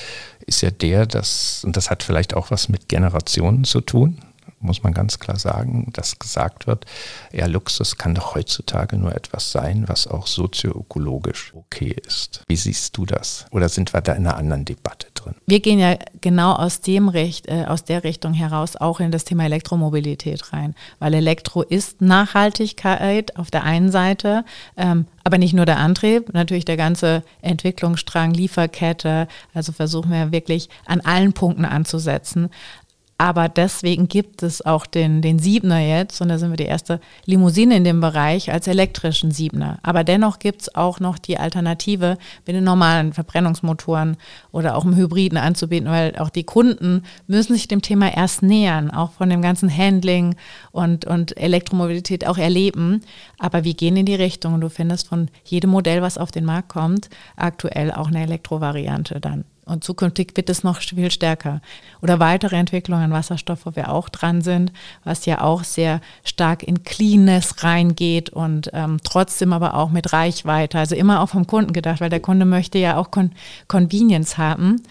ist 0.46 0.62
ja 0.62 0.72
der, 0.72 1.06
dass, 1.06 1.64
und 1.64 1.78
das 1.78 1.90
hat 1.90 2.04
vielleicht 2.04 2.34
auch 2.34 2.52
was 2.52 2.70
mit 2.70 2.88
Generationen 2.90 3.64
zu 3.64 3.82
tun, 3.82 4.20
muss 4.60 4.84
man 4.84 4.94
ganz 4.94 5.20
klar 5.20 5.38
sagen, 5.38 5.92
dass 5.94 6.20
gesagt 6.20 6.68
wird, 6.68 6.86
ja, 7.32 7.46
Luxus 7.46 7.98
kann 7.98 8.16
doch 8.16 8.36
heutzutage 8.36 8.98
nur 8.98 9.16
etwas 9.16 9.52
sein, 9.52 9.86
was 9.88 10.08
auch 10.08 10.28
sozioökologisch 10.28 11.54
okay 11.56 11.96
ist. 12.06 12.44
Wie 12.48 12.56
siehst 12.56 12.98
du 12.98 13.06
das? 13.06 13.46
Oder 13.52 13.70
sind 13.70 13.94
wir 13.94 14.02
da 14.02 14.14
in 14.14 14.26
einer 14.26 14.38
anderen 14.38 14.66
Debatte 14.66 15.08
drin? 15.14 15.36
Wir 15.46 15.60
gehen 15.60 15.80
ja 15.80 15.98
genau 16.22 16.54
aus 16.54 16.82
dem 16.82 17.10
Recht, 17.10 17.48
äh, 17.48 17.66
aus 17.68 17.84
der 17.84 18.04
Richtung 18.04 18.34
heraus 18.34 18.76
auch 18.76 19.00
in 19.00 19.12
das 19.12 19.26
Thema 19.26 19.46
Elektromobilität 19.46 20.54
rein, 20.54 20.76
weil 21.00 21.14
Elektro 21.14 21.62
ist 21.62 22.02
Nachhaltigkeit 22.02 23.38
auf 23.38 23.52
der 23.52 23.64
einen 23.64 23.92
Seite, 23.92 24.44
ähm, 24.76 25.06
aber 25.24 25.38
nicht 25.38 25.54
nur 25.54 25.66
der 25.66 25.78
Antrieb, 25.78 26.34
natürlich 26.34 26.66
der 26.66 26.78
ganze 26.78 27.22
Entwicklungsstrang, 27.42 28.34
Lieferkette. 28.34 29.28
Also 29.54 29.74
versuchen 29.74 30.12
wir 30.12 30.32
wirklich 30.32 30.70
an 30.86 31.02
allen 31.02 31.34
Punkten 31.34 31.66
anzusetzen. 31.66 32.50
Aber 33.20 33.50
deswegen 33.50 34.08
gibt 34.08 34.44
es 34.44 34.64
auch 34.64 34.86
den, 34.86 35.24
den 35.24 35.40
Siebner 35.40 35.80
jetzt, 35.80 36.22
und 36.22 36.30
da 36.30 36.38
sind 36.38 36.52
wir 36.52 36.58
die 36.58 36.66
erste 36.66 37.00
Limousine 37.26 37.76
in 37.76 37.84
dem 37.84 38.00
Bereich 38.00 38.52
als 38.52 38.68
elektrischen 38.68 39.32
Siebner. 39.32 39.80
Aber 39.82 40.04
dennoch 40.04 40.38
gibt 40.38 40.62
es 40.62 40.76
auch 40.76 41.00
noch 41.00 41.18
die 41.18 41.40
Alternative 41.40 42.20
mit 42.46 42.56
den 42.56 42.64
normalen 42.64 43.14
Verbrennungsmotoren 43.14 44.18
oder 44.52 44.76
auch 44.76 44.86
im 44.86 44.96
Hybriden 44.96 45.40
anzubieten, 45.40 45.90
weil 45.90 46.16
auch 46.18 46.30
die 46.30 46.44
Kunden 46.44 47.04
müssen 47.26 47.54
sich 47.54 47.68
dem 47.68 47.82
Thema 47.82 48.16
erst 48.16 48.44
nähern, 48.44 48.92
auch 48.92 49.14
von 49.14 49.32
dem 49.32 49.42
ganzen 49.42 49.76
Handling 49.76 50.36
und, 50.72 51.06
und 51.06 51.36
Elektromobilität 51.38 52.28
auch 52.28 52.38
erleben. 52.38 53.02
Aber 53.40 53.64
wir 53.64 53.74
gehen 53.74 53.98
in 53.98 54.06
die 54.06 54.14
Richtung 54.14 54.54
und 54.54 54.62
du 54.62 54.70
findest 54.70 55.08
von 55.08 55.30
jedem 55.44 55.72
Modell, 55.72 56.04
was 56.04 56.20
auf 56.20 56.32
den 56.32 56.46
Markt 56.46 56.70
kommt, 56.70 57.10
aktuell 57.36 57.92
auch 57.92 58.10
eine 58.10 58.22
Elektrovariante 58.22 59.20
dann. 59.20 59.44
Und 59.68 59.84
zukünftig 59.84 60.32
wird 60.36 60.50
es 60.50 60.64
noch 60.64 60.82
viel 60.82 61.12
stärker. 61.12 61.62
Oder 62.02 62.20
weitere 62.20 62.56
Entwicklungen 62.56 63.04
an 63.04 63.12
Wasserstoff, 63.12 63.66
wo 63.66 63.76
wir 63.76 63.92
auch 63.92 64.08
dran 64.08 64.42
sind, 64.42 64.72
was 65.04 65.26
ja 65.26 65.42
auch 65.42 65.64
sehr 65.64 66.00
stark 66.24 66.64
in 66.64 66.84
Cleanness 66.84 67.64
reingeht 67.64 68.30
und 68.30 68.70
ähm, 68.74 68.98
trotzdem 69.04 69.52
aber 69.52 69.76
auch 69.76 69.90
mit 69.90 70.14
Reichweite. 70.14 70.80
Also 70.80 70.96
immer 70.96 71.22
auch 71.22 71.30
vom 71.30 71.48
Kunden 71.48 71.74
gedacht, 71.74 72.00
weil 72.00 72.10
der 72.10 72.22
Kunde 72.22 72.46
möchte 72.46 72.78
ja 72.78 72.98
auch 72.98 73.12
Con 73.12 73.32
Convenience 73.68 74.38
haben. 74.38 74.82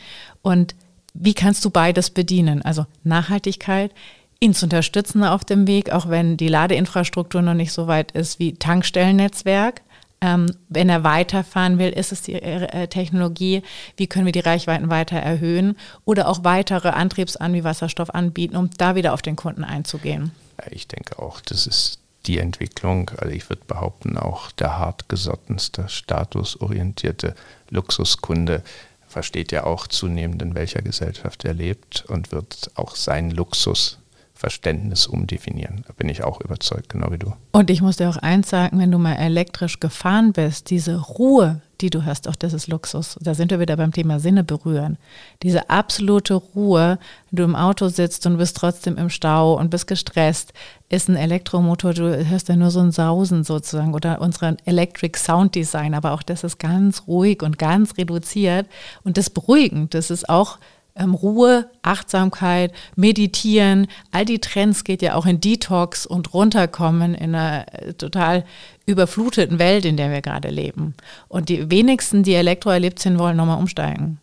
Und 0.42 0.74
wie 1.14 1.34
kannst 1.34 1.64
du 1.64 1.70
beides 1.70 2.10
bedienen? 2.10 2.60
Also 2.60 2.84
Nachhaltigkeit, 3.02 3.92
ihn 4.40 4.52
zu 4.52 4.66
unterstützen 4.66 5.24
auf 5.24 5.44
dem 5.44 5.66
Weg, 5.66 5.90
auch 5.90 6.10
wenn 6.10 6.36
die 6.36 6.48
Ladeinfrastruktur 6.48 7.40
noch 7.40 7.54
nicht 7.54 7.72
so 7.72 7.86
weit 7.86 8.12
ist 8.12 8.38
wie 8.38 8.54
Tankstellennetzwerk 8.54 9.80
ähm, 10.20 10.46
wenn 10.68 10.88
er 10.88 11.04
weiterfahren 11.04 11.78
will, 11.78 11.90
ist 11.90 12.12
es 12.12 12.22
die 12.22 12.34
äh, 12.34 12.88
Technologie, 12.88 13.62
wie 13.96 14.06
können 14.06 14.26
wir 14.26 14.32
die 14.32 14.40
Reichweiten 14.40 14.88
weiter 14.88 15.16
erhöhen 15.16 15.76
oder 16.04 16.28
auch 16.28 16.44
weitere 16.44 16.88
Antriebsarten 16.88 17.54
wie 17.54 17.64
Wasserstoff 17.64 18.14
anbieten, 18.14 18.56
um 18.56 18.70
da 18.78 18.94
wieder 18.94 19.12
auf 19.12 19.22
den 19.22 19.36
Kunden 19.36 19.64
einzugehen. 19.64 20.32
Ich 20.70 20.88
denke 20.88 21.18
auch, 21.18 21.40
das 21.40 21.66
ist 21.66 21.98
die 22.26 22.38
Entwicklung, 22.38 23.10
also 23.18 23.32
ich 23.32 23.48
würde 23.48 23.62
behaupten, 23.66 24.18
auch 24.18 24.50
der 24.52 24.78
hartgesottenste, 24.78 25.88
statusorientierte 25.88 27.34
Luxuskunde 27.70 28.62
versteht 29.06 29.52
ja 29.52 29.64
auch 29.64 29.86
zunehmend, 29.86 30.42
in 30.42 30.54
welcher 30.54 30.82
Gesellschaft 30.82 31.44
er 31.44 31.54
lebt 31.54 32.04
und 32.08 32.32
wird 32.32 32.70
auch 32.74 32.96
seinen 32.96 33.30
Luxus 33.30 33.98
Verständnis 34.36 35.06
umdefinieren. 35.06 35.82
Da 35.86 35.94
bin 35.94 36.10
ich 36.10 36.22
auch 36.22 36.42
überzeugt, 36.42 36.90
genau 36.90 37.10
wie 37.10 37.18
du. 37.18 37.32
Und 37.52 37.70
ich 37.70 37.80
muss 37.80 37.96
dir 37.96 38.10
auch 38.10 38.18
eins 38.18 38.50
sagen, 38.50 38.78
wenn 38.78 38.92
du 38.92 38.98
mal 38.98 39.14
elektrisch 39.14 39.80
gefahren 39.80 40.34
bist, 40.34 40.68
diese 40.68 41.00
Ruhe, 41.00 41.62
die 41.80 41.88
du 41.88 42.04
hast, 42.04 42.28
auch 42.28 42.36
das 42.36 42.52
ist 42.52 42.68
Luxus. 42.68 43.18
Da 43.22 43.32
sind 43.32 43.50
wir 43.50 43.60
wieder 43.60 43.78
beim 43.78 43.92
Thema 43.92 44.20
Sinne 44.20 44.44
berühren. 44.44 44.98
Diese 45.42 45.70
absolute 45.70 46.34
Ruhe, 46.34 46.98
wenn 47.30 47.36
du 47.36 47.44
im 47.44 47.56
Auto 47.56 47.88
sitzt 47.88 48.26
und 48.26 48.36
bist 48.36 48.58
trotzdem 48.58 48.98
im 48.98 49.08
Stau 49.08 49.58
und 49.58 49.70
bist 49.70 49.86
gestresst, 49.86 50.52
ist 50.90 51.08
ein 51.08 51.16
Elektromotor, 51.16 51.94
du 51.94 52.26
hörst 52.26 52.48
ja 52.50 52.56
nur 52.56 52.70
so 52.70 52.80
ein 52.80 52.92
Sausen 52.92 53.42
sozusagen 53.42 53.94
oder 53.94 54.20
unseren 54.20 54.58
Electric 54.66 55.18
Sound 55.18 55.54
Design, 55.54 55.94
aber 55.94 56.12
auch 56.12 56.22
das 56.22 56.44
ist 56.44 56.58
ganz 56.58 57.04
ruhig 57.06 57.42
und 57.42 57.58
ganz 57.58 57.96
reduziert 57.96 58.66
und 59.02 59.16
das 59.16 59.30
beruhigend, 59.30 59.94
das 59.94 60.10
ist 60.10 60.28
auch 60.28 60.58
ähm, 60.96 61.14
Ruhe, 61.14 61.70
Achtsamkeit, 61.82 62.72
Meditieren, 62.96 63.86
all 64.12 64.24
die 64.24 64.40
Trends 64.40 64.84
geht 64.84 65.02
ja 65.02 65.14
auch 65.14 65.26
in 65.26 65.40
Detox 65.40 66.06
und 66.06 66.34
runterkommen 66.34 67.14
in 67.14 67.34
einer 67.34 67.66
äh, 67.72 67.92
total 67.94 68.44
überfluteten 68.86 69.58
Welt, 69.58 69.84
in 69.84 69.96
der 69.96 70.10
wir 70.10 70.22
gerade 70.22 70.48
leben. 70.48 70.94
Und 71.28 71.48
die 71.48 71.70
wenigsten, 71.70 72.22
die 72.22 72.34
Elektro 72.34 72.70
erlebt 72.70 72.98
sind, 72.98 73.18
wollen 73.18 73.36
nochmal 73.36 73.58
umsteigen. 73.58 74.18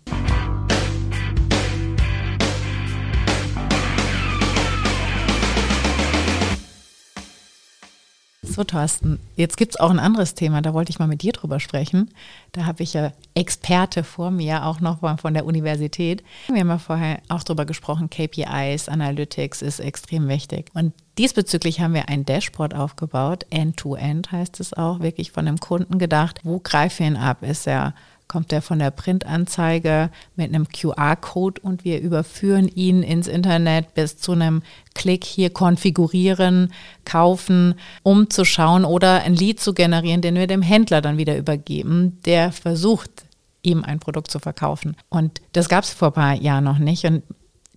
So, 8.53 8.63
Thorsten, 8.63 9.19
jetzt 9.35 9.57
gibt 9.57 9.73
es 9.73 9.79
auch 9.79 9.89
ein 9.89 9.97
anderes 9.97 10.35
Thema, 10.35 10.61
da 10.61 10.75
wollte 10.75 10.91
ich 10.91 10.99
mal 10.99 11.07
mit 11.07 11.23
dir 11.23 11.31
drüber 11.31 11.59
sprechen. 11.59 12.11
Da 12.51 12.67
habe 12.67 12.83
ich 12.83 12.93
ja 12.93 13.11
Experte 13.33 14.03
vor 14.03 14.29
mir, 14.29 14.67
auch 14.67 14.79
noch 14.79 14.99
von 15.19 15.33
der 15.33 15.47
Universität. 15.47 16.23
Wir 16.47 16.59
haben 16.59 16.69
ja 16.69 16.77
vorher 16.77 17.19
auch 17.29 17.41
drüber 17.41 17.65
gesprochen, 17.65 18.11
KPIs, 18.11 18.89
Analytics 18.89 19.63
ist 19.63 19.79
extrem 19.79 20.27
wichtig. 20.27 20.69
Und 20.75 20.93
diesbezüglich 21.17 21.81
haben 21.81 21.95
wir 21.95 22.09
ein 22.09 22.25
Dashboard 22.25 22.75
aufgebaut, 22.75 23.47
End-to-End 23.49 24.27
-End 24.27 24.31
heißt 24.31 24.59
es 24.59 24.73
auch, 24.73 24.99
wirklich 24.99 25.31
von 25.31 25.47
dem 25.47 25.59
Kunden 25.59 25.97
gedacht. 25.97 26.41
Wo 26.43 26.59
greifen 26.59 26.99
wir 26.99 27.07
ihn 27.07 27.17
ab? 27.17 27.41
Ist 27.41 27.65
er 27.65 27.95
kommt 28.27 28.51
er 28.51 28.61
von 28.61 28.79
der 28.79 28.91
Printanzeige 28.91 30.09
mit 30.35 30.49
einem 30.49 30.67
QR-Code 30.67 31.61
und 31.61 31.83
wir 31.83 32.01
überführen 32.01 32.67
ihn 32.67 33.03
ins 33.03 33.27
Internet 33.27 33.93
bis 33.93 34.17
zu 34.17 34.31
einem 34.31 34.63
Klick 34.95 35.23
hier 35.23 35.49
konfigurieren, 35.49 36.73
kaufen, 37.05 37.75
um 38.01 38.29
zu 38.29 38.45
schauen 38.45 38.85
oder 38.85 39.23
ein 39.23 39.35
Lied 39.35 39.59
zu 39.59 39.73
generieren, 39.73 40.21
den 40.21 40.35
wir 40.35 40.47
dem 40.47 40.61
Händler 40.61 41.01
dann 41.01 41.17
wieder 41.17 41.37
übergeben, 41.37 42.19
der 42.25 42.51
versucht, 42.51 43.25
ihm 43.61 43.83
ein 43.83 43.99
Produkt 43.99 44.29
zu 44.29 44.39
verkaufen. 44.39 44.95
Und 45.09 45.41
das 45.53 45.69
gab 45.69 45.83
es 45.83 45.93
vor 45.93 46.09
ein 46.09 46.13
paar 46.13 46.33
Jahren 46.35 46.65
noch 46.65 46.79
nicht. 46.79 47.05
Und 47.05 47.23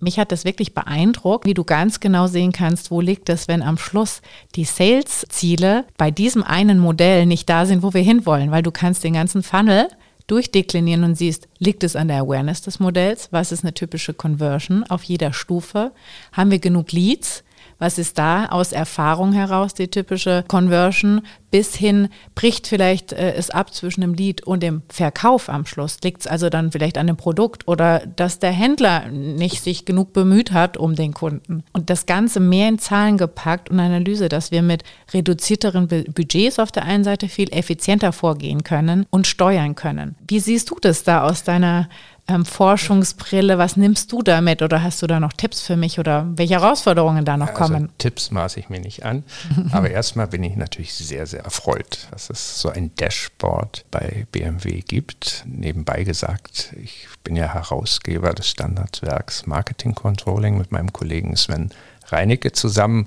mich 0.01 0.19
hat 0.19 0.31
das 0.33 0.45
wirklich 0.45 0.75
beeindruckt, 0.75 1.47
wie 1.47 1.55
du 1.55 1.65
ganz 1.65 2.01
genau 2.01 2.27
sehen 2.27 2.53
kannst, 2.53 2.91
wo 2.91 3.01
liegt 3.01 3.29
es, 3.29 3.49
wenn 3.49 3.63
am 3.63 3.79
Schluss 3.79 4.21
die 4.55 4.65
Sales-Ziele 4.65 5.87
bei 5.97 6.11
diesem 6.11 6.43
einen 6.43 6.79
Modell 6.79 7.25
nicht 7.25 7.49
da 7.49 7.65
sind, 7.65 7.83
wo 7.83 7.95
wir 7.95 8.03
hinwollen, 8.03 8.51
weil 8.51 8.63
du 8.63 8.71
kannst 8.71 9.05
den 9.05 9.15
ganzen 9.15 9.43
Funnel 9.43 9.89
durchdeklinieren 10.27 11.05
und 11.05 11.15
siehst, 11.17 11.49
liegt 11.59 11.85
es 11.85 11.97
an 11.97 12.09
der 12.09 12.21
Awareness 12.21 12.63
des 12.63 12.81
Modells? 12.81 13.29
Was 13.31 13.53
ist 13.53 13.65
eine 13.65 13.75
typische 13.75 14.15
Conversion 14.15 14.85
auf 14.85 15.05
jeder 15.05 15.33
Stufe? 15.33 15.93
Haben 16.33 16.51
wir 16.51 16.59
genug 16.59 16.93
Leads? 16.93 17.45
Was 17.79 17.99
ist 17.99 18.19
da 18.19 18.47
aus 18.47 18.73
Erfahrung 18.73 19.33
heraus 19.33 19.75
die 19.75 19.89
typische 19.89 20.45
Conversion? 20.49 21.23
Bis 21.51 21.75
hin 21.75 22.09
bricht 22.35 22.67
vielleicht 22.67 23.13
äh, 23.13 23.35
es 23.35 23.51
ab 23.51 23.73
zwischen 23.73 24.01
dem 24.01 24.15
Lead 24.15 24.43
und 24.47 24.63
dem 24.63 24.83
Verkauf 24.89 25.49
am 25.49 25.65
Schluss. 25.67 25.99
Liegt 26.03 26.23
es 26.23 26.27
also 26.27 26.49
dann 26.51 26.73
vielleicht 26.73 26.99
an 26.99 27.07
dem 27.07 27.17
Produkt 27.17 27.69
oder 27.69 28.03
dass 28.17 28.39
der 28.39 28.51
Händler 28.51 29.09
nicht 29.09 29.63
sich 29.63 29.85
genug 29.85 30.13
bemüht 30.13 30.53
hat 30.53 30.77
um 30.77 30.95
den 30.95 31.15
Kunden? 31.15 31.63
Und 31.73 31.91
das 31.91 32.07
Ganze 32.07 32.41
mehr 32.41 32.69
in 32.69 32.79
Zahlen 32.79 33.19
gepackt 33.19 33.71
und 33.71 33.79
Analyse, 33.79 34.29
dass 34.29 34.51
wir 34.51 34.63
mit 34.63 34.83
reduzierteren 35.13 35.87
Budgets 35.87 36.59
auf 36.59 36.73
der 36.73 36.85
einen 36.85 37.05
Seite 37.05 37.29
viel 37.29 37.53
effizienter 37.53 38.13
vorgehen 38.13 38.65
können 38.65 39.07
und 39.11 39.27
steuern 39.27 39.75
können. 39.75 40.17
Wie 40.27 40.41
siehst 40.41 40.71
du 40.71 40.77
das 40.81 41.05
da 41.05 41.23
aus 41.23 41.45
deiner 41.45 41.89
ähm, 42.29 42.45
Forschungsbrille. 42.45 43.59
Was 43.59 43.77
nimmst 43.77 44.13
du 44.13 44.23
damit 44.23 44.63
oder 44.63 44.83
hast 44.83 45.03
du 45.03 45.07
da 45.07 45.21
noch 45.21 45.33
Tipps 45.33 45.61
für 45.61 45.77
mich 45.77 45.99
oder 45.99 46.27
welche 46.35 46.55
Herausforderungen 46.55 47.25
da 47.25 47.37
noch 47.37 47.49
also 47.49 47.59
kommen? 47.59 47.91
Tipps 47.99 48.31
maße 48.31 48.61
ich 48.61 48.69
mir 48.69 48.81
nicht 48.81 49.05
an, 49.05 49.25
aber 49.73 49.91
erstmal 49.91 50.27
bin 50.27 50.43
ich 50.43 50.57
natürlich 50.57 50.95
sehr, 50.95 51.27
sehr 51.27 51.45
erfreut, 51.45 52.09
dass 52.11 52.31
es 52.31 52.61
so 52.61 52.69
ein 52.69 52.95
Dashboard 52.97 53.85
bei 53.91 54.27
BMW 54.33 54.81
gibt. 54.81 55.45
Nebenbei 55.47 56.05
gesagt, 56.05 56.75
ich 56.83 57.07
bin 57.23 57.37
ja 57.37 57.53
Herausgeber 57.53 58.33
des 58.33 58.49
Standardswerks 58.49 59.47
Marketing 59.47 59.95
Controlling 59.95 60.59
mit 60.59 60.73
meinem 60.73 60.93
Kollegen 60.93 61.37
Sven 61.37 61.71
Reinecke 62.09 62.53
zusammen 62.53 63.05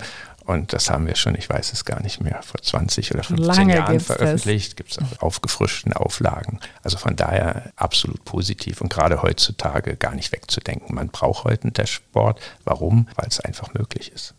und 0.50 0.72
das 0.72 0.90
haben 0.90 1.06
wir 1.06 1.16
schon, 1.16 1.34
ich 1.34 1.48
weiß 1.48 1.72
es 1.72 1.84
gar 1.84 2.02
nicht 2.02 2.20
mehr, 2.20 2.42
vor 2.42 2.60
20 2.60 3.14
oder 3.14 3.22
15 3.22 3.46
Lange 3.46 3.74
Jahren 3.76 4.00
veröffentlicht. 4.00 4.76
Gibt 4.76 4.92
es 4.92 4.98
auch 4.98 5.22
aufgefrischten 5.22 5.92
Auflagen. 5.92 6.60
Also 6.82 6.98
von 6.98 7.16
daher 7.16 7.72
absolut 7.76 8.24
positiv 8.24 8.80
und 8.80 8.90
gerade 8.90 9.22
heutzutage 9.22 9.96
gar 9.96 10.14
nicht 10.14 10.32
wegzudenken. 10.32 10.94
Man 10.94 11.08
braucht 11.08 11.44
heute 11.44 11.68
ein 11.68 11.72
Dashboard. 11.72 12.40
Warum? 12.64 13.08
Weil 13.16 13.28
es 13.28 13.40
einfach 13.40 13.72
möglich 13.74 14.12
ist. 14.12 14.34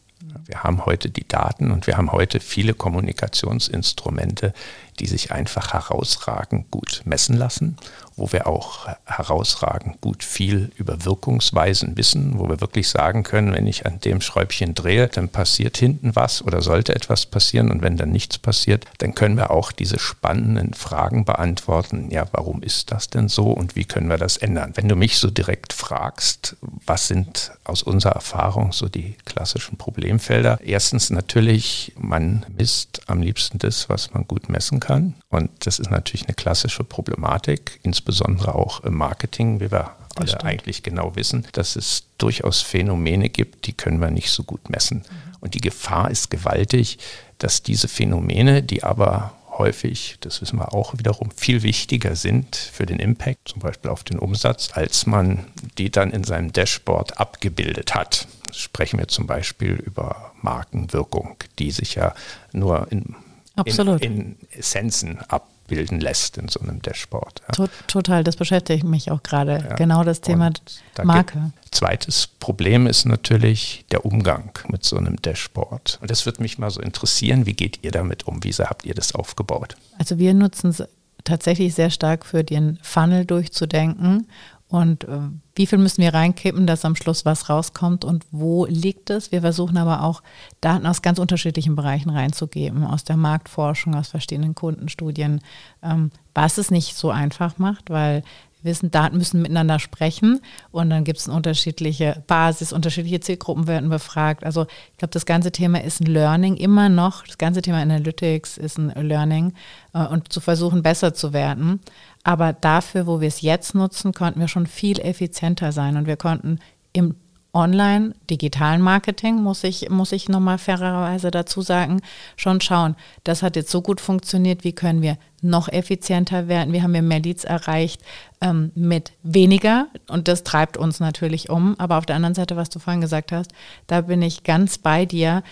Wir 0.46 0.64
haben 0.64 0.86
heute 0.86 1.10
die 1.10 1.28
Daten 1.28 1.72
und 1.72 1.88
wir 1.88 1.98
haben 1.98 2.12
heute 2.12 2.40
viele 2.40 2.74
Kommunikationsinstrumente, 2.74 4.54
die 5.02 5.08
sich 5.08 5.32
einfach 5.32 5.74
herausragend 5.74 6.70
gut 6.70 7.02
messen 7.06 7.36
lassen, 7.36 7.76
wo 8.16 8.32
wir 8.32 8.46
auch 8.46 8.88
herausragend 9.06 10.00
gut 10.00 10.24
viel 10.24 10.72
über 10.76 11.06
Wirkungsweisen 11.06 11.98
wissen, 11.98 12.38
wo 12.38 12.48
wir 12.48 12.62
wirklich 12.62 12.88
sagen 12.88 13.24
können, 13.24 13.52
wenn 13.52 13.66
ich 13.66 13.88
an 13.88 14.00
dem 14.00 14.22
Schräubchen 14.22 14.76
drehe, 14.76 15.08
dann 15.08 15.30
passiert 15.30 15.78
hinten 15.78 16.16
was 16.16 16.44
oder 16.44 16.62
sollte 16.62 16.94
etwas 16.94 17.26
passieren 17.26 17.72
und 17.72 17.82
wenn 17.82 17.98
dann 17.98 18.12
nichts 18.12 18.38
passiert, 18.38 18.86
dann 19.00 19.16
können 19.16 19.38
wir 19.38 19.50
auch 19.50 19.72
diese 19.72 19.98
spannenden 19.98 20.76
Fragen 20.76 21.26
beantworten. 21.26 22.12
Ja, 22.12 22.28
warum 22.32 22.62
ist 22.62 22.92
das 22.92 23.10
denn 23.10 23.28
so 23.28 23.52
und 23.52 23.76
wie 23.76 23.86
können 23.86 24.10
wir 24.10 24.18
das 24.18 24.38
ändern? 24.38 24.74
Wenn 24.76 24.88
du 24.88 24.96
mich 24.96 25.18
so 25.18 25.32
direkt 25.32 25.74
fragst, 25.74 26.58
was 26.86 27.08
sind 27.08 27.54
aus 27.64 27.82
unserer 27.82 28.14
Erfahrung 28.14 28.72
so 28.72 28.88
die 28.88 29.16
klassischen 29.26 29.78
Problemfelder? 29.78 30.60
Erstens 30.64 31.10
natürlich, 31.10 31.94
man 31.98 32.46
misst 32.56 33.02
am 33.08 33.24
liebsten 33.24 33.58
das, 33.58 33.90
was 33.90 34.14
man 34.14 34.28
gut 34.28 34.48
messen 34.48 34.80
kann 34.80 34.91
und 35.30 35.50
das 35.60 35.80
ist 35.80 35.92
natürlich 35.92 36.28
eine 36.28 36.36
klassische 36.36 36.84
Problematik, 36.84 37.80
insbesondere 37.84 38.56
auch 38.56 38.84
im 38.84 38.96
Marketing, 38.96 39.60
wie 39.60 39.72
wir 39.72 39.92
alle 40.16 40.44
eigentlich 40.44 40.84
genau 40.84 41.16
wissen, 41.16 41.48
dass 41.54 41.76
es 41.76 42.04
durchaus 42.18 42.62
Phänomene 42.62 43.30
gibt, 43.30 43.68
die 43.68 43.74
können 43.74 44.00
wir 44.00 44.12
nicht 44.12 44.32
so 44.32 44.44
gut 44.44 44.70
messen. 44.70 45.00
Mhm. 45.00 45.36
Und 45.40 45.54
die 45.54 45.62
Gefahr 45.62 46.12
ist 46.12 46.30
gewaltig, 46.30 47.00
dass 47.38 47.64
diese 47.64 47.88
Phänomene, 47.88 48.62
die 48.62 48.84
aber 48.84 49.34
häufig, 49.58 50.18
das 50.22 50.42
wissen 50.42 50.60
wir 50.60 50.74
auch 50.74 50.98
wiederum, 50.98 51.32
viel 51.32 51.64
wichtiger 51.64 52.16
sind 52.16 52.56
für 52.56 52.86
den 52.86 53.00
Impact, 53.00 53.50
zum 53.50 53.62
Beispiel 53.62 53.92
auf 53.92 54.04
den 54.04 54.20
Umsatz, 54.20 54.70
als 54.74 55.06
man 55.06 55.46
die 55.78 55.90
dann 55.90 56.12
in 56.12 56.24
seinem 56.24 56.54
Dashboard 56.54 57.20
abgebildet 57.20 57.96
hat. 57.96 58.28
Sprechen 58.52 59.00
wir 59.00 59.08
zum 59.08 59.28
Beispiel 59.28 59.74
über 59.74 60.34
Markenwirkung, 60.42 61.36
die 61.60 61.72
sich 61.72 61.96
ja 61.96 62.14
nur 62.52 62.92
in, 62.92 63.16
in, 63.56 63.98
in 64.00 64.38
Essenzen 64.52 65.20
ab 65.28 65.48
abbilden 65.72 66.00
lässt 66.02 66.38
in 66.38 66.48
so 66.50 66.60
einem 66.60 66.82
Dashboard. 66.82 67.42
Ja. 67.58 67.68
Total, 67.88 68.24
das 68.24 68.36
beschäftigt 68.36 68.84
mich 68.84 69.10
auch 69.10 69.24
gerade. 69.24 69.66
Ja. 69.70 69.76
Genau 69.76 70.04
das 70.04 70.22
Thema 70.22 70.52
da 70.96 71.06
Marke. 71.06 71.52
Zweites 71.72 72.28
Problem 72.28 72.88
ist 72.88 73.06
natürlich 73.06 73.86
der 73.92 74.06
Umgang 74.06 74.52
mit 74.68 74.84
so 74.84 74.98
einem 74.98 75.22
Dashboard. 75.22 76.00
Und 76.02 76.12
das 76.12 76.26
würde 76.26 76.42
mich 76.42 76.58
mal 76.58 76.70
so 76.70 76.82
interessieren, 76.82 77.46
wie 77.46 77.54
geht 77.54 77.80
ihr 77.84 77.92
damit 77.92 78.28
um? 78.28 78.44
Wie 78.44 78.52
habt 78.52 78.86
ihr 78.86 78.94
das 78.94 79.16
aufgebaut? 79.16 79.78
Also 79.98 80.20
wir 80.20 80.34
nutzen 80.34 80.72
es 80.72 80.84
tatsächlich 81.24 81.74
sehr 81.74 81.90
stark 81.90 82.26
für 82.26 82.44
den 82.44 82.78
Funnel 82.82 83.26
durchzudenken 83.26 84.28
und 84.72 85.04
äh, 85.04 85.20
wie 85.54 85.68
viel 85.68 85.80
müssen 85.80 86.02
wir 86.02 86.14
reinkippen, 86.14 86.66
dass 86.66 86.86
am 86.86 86.96
Schluss 86.96 87.26
was 87.26 87.50
rauskommt 87.50 88.06
und 88.06 88.26
wo 88.32 88.66
liegt 88.66 89.10
es? 89.10 89.34
Wir 89.34 89.42
versuchen 89.42 89.76
aber 89.76 90.02
auch 90.02 90.24
Daten 90.62 90.86
aus 90.86 91.02
ganz 91.02 91.20
unterschiedlichen 91.20 91.76
Bereichen 91.76 92.10
reinzugeben, 92.10 92.86
aus 92.86 93.04
der 93.04 93.18
Marktforschung, 93.18 93.96
aus 93.96 94.08
verschiedenen 94.08 94.56
Kundenstudien, 94.56 95.42
ähm, 95.84 96.10
was 96.34 96.58
es 96.58 96.72
nicht 96.72 96.96
so 96.96 97.10
einfach 97.10 97.58
macht, 97.58 97.90
weil 97.90 98.24
wir 98.62 98.72
wissen, 98.72 98.92
Daten 98.92 99.18
müssen 99.18 99.42
miteinander 99.42 99.80
sprechen 99.80 100.40
und 100.72 100.90
dann 100.90 101.04
gibt 101.04 101.20
es 101.20 101.28
eine 101.28 101.36
unterschiedliche 101.36 102.24
Basis, 102.28 102.72
unterschiedliche 102.72 103.20
Zielgruppen 103.20 103.68
werden 103.68 103.90
befragt. 103.90 104.46
Also 104.46 104.68
ich 104.92 104.98
glaube, 104.98 105.12
das 105.12 105.26
ganze 105.26 105.52
Thema 105.52 105.84
ist 105.84 106.00
ein 106.00 106.06
Learning 106.06 106.56
immer 106.56 106.88
noch. 106.88 107.26
Das 107.26 107.38
ganze 107.38 107.62
Thema 107.62 107.82
Analytics 107.82 108.58
ist 108.58 108.78
ein 108.78 108.90
Learning 108.96 109.54
äh, 109.94 110.06
und 110.06 110.32
zu 110.32 110.40
versuchen, 110.40 110.84
besser 110.84 111.14
zu 111.14 111.34
werden. 111.34 111.82
Aber 112.24 112.54
dafür, 112.54 113.08
wo 113.08 113.20
wir 113.20 113.28
es 113.28 113.42
jetzt 113.42 113.74
nutzen, 113.74 114.14
konnten 114.14 114.40
wir 114.40 114.48
schon 114.48 114.68
viel 114.68 115.00
effizienter 115.00 115.72
sein 115.72 115.98
und 115.98 116.06
wir 116.06 116.18
konnten 116.18 116.60
im 116.94 117.16
Online, 117.54 118.14
digitalen 118.30 118.82
Marketing, 118.82 119.36
muss 119.36 119.66
ich, 119.66 119.90
muss 119.90 120.14
ich 120.14 120.30
nochmal 120.30 120.58
fairerweise 120.58 121.32
dazu 121.32 121.62
sagen, 121.62 122.02
schon 122.38 122.62
schauen, 122.62 122.96
das 123.26 123.44
hat 123.44 123.58
jetzt 123.58 123.72
so 123.72 123.82
gut 123.82 124.00
funktioniert, 124.00 124.64
wie 124.64 124.72
können 124.72 125.02
wir 125.02 125.18
noch 125.42 125.68
effizienter 125.68 126.48
werden, 126.48 126.74
wie 126.74 126.82
haben 126.82 126.94
wir 126.94 127.02
mehr 127.02 127.20
Leads 127.20 127.44
erreicht 127.44 128.02
ähm, 128.40 128.72
mit 128.76 129.12
weniger 129.24 129.88
und 130.08 130.30
das 130.30 130.44
treibt 130.44 130.78
uns 130.78 131.02
natürlich 131.02 131.50
um. 131.50 131.78
Aber 131.78 131.98
auf 131.98 132.06
der 132.06 132.16
anderen 132.16 132.36
Seite, 132.36 132.56
was 132.56 132.70
du 132.70 132.80
vorhin 132.80 133.02
gesagt 133.02 133.34
hast, 133.34 133.52
da 133.88 134.02
bin 134.02 134.22
ich 134.22 134.44
ganz 134.44 134.78
bei 134.78 135.06
dir. 135.06 135.44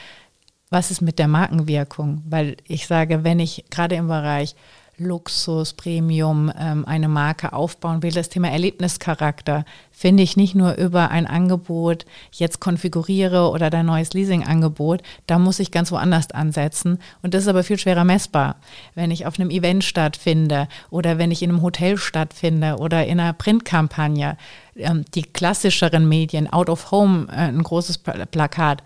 Was 0.69 0.91
ist 0.91 1.01
mit 1.01 1.17
der 1.19 1.27
Markenwirkung? 1.27 2.21
Weil 2.29 2.57
ich 2.65 2.85
sage, 2.85 3.23
wenn 3.23 3.39
ich 3.39 3.65
gerade 3.71 3.95
im 3.95 4.07
Bereich 4.07 4.55
Luxus, 4.99 5.73
Premium, 5.73 6.51
ähm, 6.57 6.85
eine 6.85 7.07
Marke 7.07 7.53
aufbauen 7.53 8.03
will. 8.03 8.11
Das 8.11 8.29
Thema 8.29 8.49
Erlebnischarakter 8.49 9.65
finde 9.91 10.23
ich 10.23 10.37
nicht 10.37 10.55
nur 10.55 10.75
über 10.75 11.11
ein 11.11 11.27
Angebot 11.27 12.05
jetzt 12.31 12.59
konfiguriere 12.59 13.49
oder 13.49 13.69
dein 13.69 13.85
neues 13.85 14.13
Leasingangebot, 14.13 15.01
da 15.27 15.39
muss 15.39 15.59
ich 15.59 15.71
ganz 15.71 15.91
woanders 15.91 16.31
ansetzen. 16.31 16.99
Und 17.21 17.33
das 17.33 17.43
ist 17.43 17.47
aber 17.47 17.63
viel 17.63 17.77
schwerer 17.77 18.03
messbar. 18.03 18.55
Wenn 18.95 19.11
ich 19.11 19.25
auf 19.25 19.39
einem 19.39 19.49
Event 19.49 19.83
stattfinde 19.83 20.67
oder 20.89 21.17
wenn 21.17 21.31
ich 21.31 21.41
in 21.41 21.49
einem 21.49 21.61
Hotel 21.61 21.97
stattfinde 21.97 22.77
oder 22.77 23.05
in 23.05 23.19
einer 23.19 23.33
Printkampagne, 23.33 24.37
ähm, 24.75 25.05
die 25.15 25.23
klassischeren 25.23 26.07
Medien, 26.07 26.51
Out 26.51 26.69
of 26.69 26.91
Home, 26.91 27.27
äh, 27.29 27.47
ein 27.47 27.63
großes 27.63 27.97
Plakat. 27.97 28.83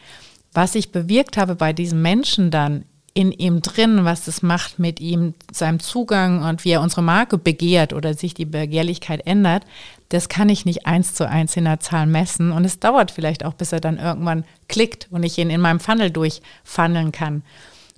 Was 0.54 0.76
ich 0.76 0.92
bewirkt 0.92 1.38
habe 1.38 1.56
bei 1.56 1.74
diesen 1.74 2.02
Menschen 2.02 2.52
dann 2.52 2.86
in 3.14 3.32
ihm 3.32 3.62
drin, 3.62 4.06
was 4.06 4.26
das 4.26 4.42
macht 4.42 4.80
mit 4.80 5.00
ihm, 5.00 5.36
seinem 5.52 5.80
Zugang 5.80 6.44
und 6.44 6.66
wie 6.66 6.72
er 6.72 6.82
unsere 6.82 7.04
Marke 7.04 7.38
begehrt 7.38 7.94
oder 7.94 8.16
sich 8.16 8.34
die 8.34 8.46
Begehrlichkeit 8.46 9.26
ändert, 9.28 9.64
das 10.10 10.30
kann 10.30 10.50
ich 10.50 10.66
nicht 10.66 10.86
eins 10.86 11.14
zu 11.14 11.28
eins 11.28 11.56
in 11.56 11.66
der 11.66 11.80
Zahl 11.80 12.08
messen. 12.08 12.52
Und 12.52 12.66
es 12.66 12.80
dauert 12.80 13.12
vielleicht 13.12 13.46
auch, 13.46 13.54
bis 13.54 13.72
er 13.72 13.80
dann 13.80 14.00
irgendwann 14.00 14.46
klickt 14.68 15.08
und 15.12 15.24
ich 15.24 15.38
ihn 15.38 15.52
in 15.52 15.62
meinem 15.62 15.80
Funnel 15.80 16.10
durchfunneln 16.10 17.12
kann. 17.12 17.44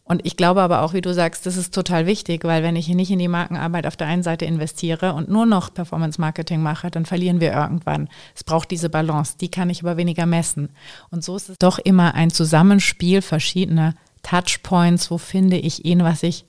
Und 0.07 0.23
ich 0.23 0.37
glaube 0.37 0.61
aber 0.61 0.83
auch, 0.83 0.93
wie 0.93 1.01
du 1.01 1.13
sagst, 1.13 1.47
das 1.47 1.57
ist 1.57 1.73
total 1.73 2.05
wichtig, 2.05 2.43
weil 2.43 2.61
wenn 2.61 2.75
ich 2.75 2.87
nicht 2.89 3.09
in 3.09 3.17
die 3.17 3.27
Markenarbeit 3.27 3.87
auf 3.87 3.97
der 3.97 4.05
einen 4.05 4.21
Seite 4.21 4.45
investiere 4.45 5.13
und 5.13 5.29
nur 5.29 5.47
noch 5.47 5.73
Performance 5.73 6.21
Marketing 6.21 6.61
mache, 6.61 6.91
dann 6.91 7.05
verlieren 7.05 7.39
wir 7.39 7.53
irgendwann. 7.53 8.07
Es 8.35 8.43
braucht 8.43 8.69
diese 8.69 8.89
Balance, 8.89 9.37
die 9.41 9.49
kann 9.49 9.71
ich 9.71 9.81
aber 9.81 9.97
weniger 9.97 10.27
messen. 10.27 10.69
Und 11.09 11.23
so 11.23 11.35
ist 11.35 11.49
es 11.49 11.57
doch 11.57 11.79
immer 11.79 12.13
ein 12.13 12.29
Zusammenspiel 12.29 13.23
verschiedener 13.23 13.95
Touchpoints, 14.25 15.11
wo 15.11 15.17
finde 15.17 15.57
ich 15.57 15.85
ihn, 15.85 16.03
was 16.03 16.23
ich 16.23 16.45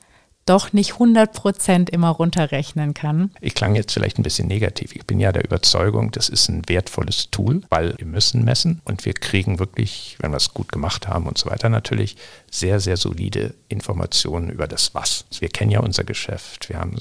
doch 0.47 0.73
nicht 0.73 0.93
100 0.93 1.33
Prozent 1.33 1.91
immer 1.91 2.09
runterrechnen 2.09 2.95
kann. 2.95 3.33
Ich 3.41 3.55
klang 3.55 3.75
jetzt 3.75 3.93
vielleicht 3.93 4.19
ein 4.19 4.23
bisschen 4.23 4.47
negativ. 4.47 4.95
Ich 4.95 5.05
bin 5.05 5.19
ja 5.19 5.33
der 5.33 5.45
Überzeugung, 5.45 6.13
das 6.13 6.29
ist 6.29 6.49
ein 6.49 6.63
wertvolles 6.69 7.31
Tool, 7.33 7.63
weil 7.69 7.99
wir 7.99 8.07
müssen 8.07 8.45
messen 8.45 8.81
und 8.85 9.05
wir 9.05 9.13
kriegen 9.13 9.59
wirklich, 9.59 10.17
wenn 10.21 10.31
wir 10.31 10.37
es 10.37 10.55
gut 10.55 10.71
gemacht 10.71 11.09
haben 11.09 11.27
und 11.27 11.37
so 11.37 11.51
weiter 11.51 11.69
natürlich, 11.69 12.17
sehr, 12.59 12.81
sehr 12.81 12.97
solide 12.97 13.55
Informationen 13.69 14.51
über 14.51 14.67
das 14.67 14.95
Was. 14.95 15.27
Wir 15.39 15.49
kennen 15.49 15.71
ja 15.71 15.81
unser 15.81 16.05
Geschäft, 16.05 16.69
wir 16.69 16.79
haben 16.79 16.97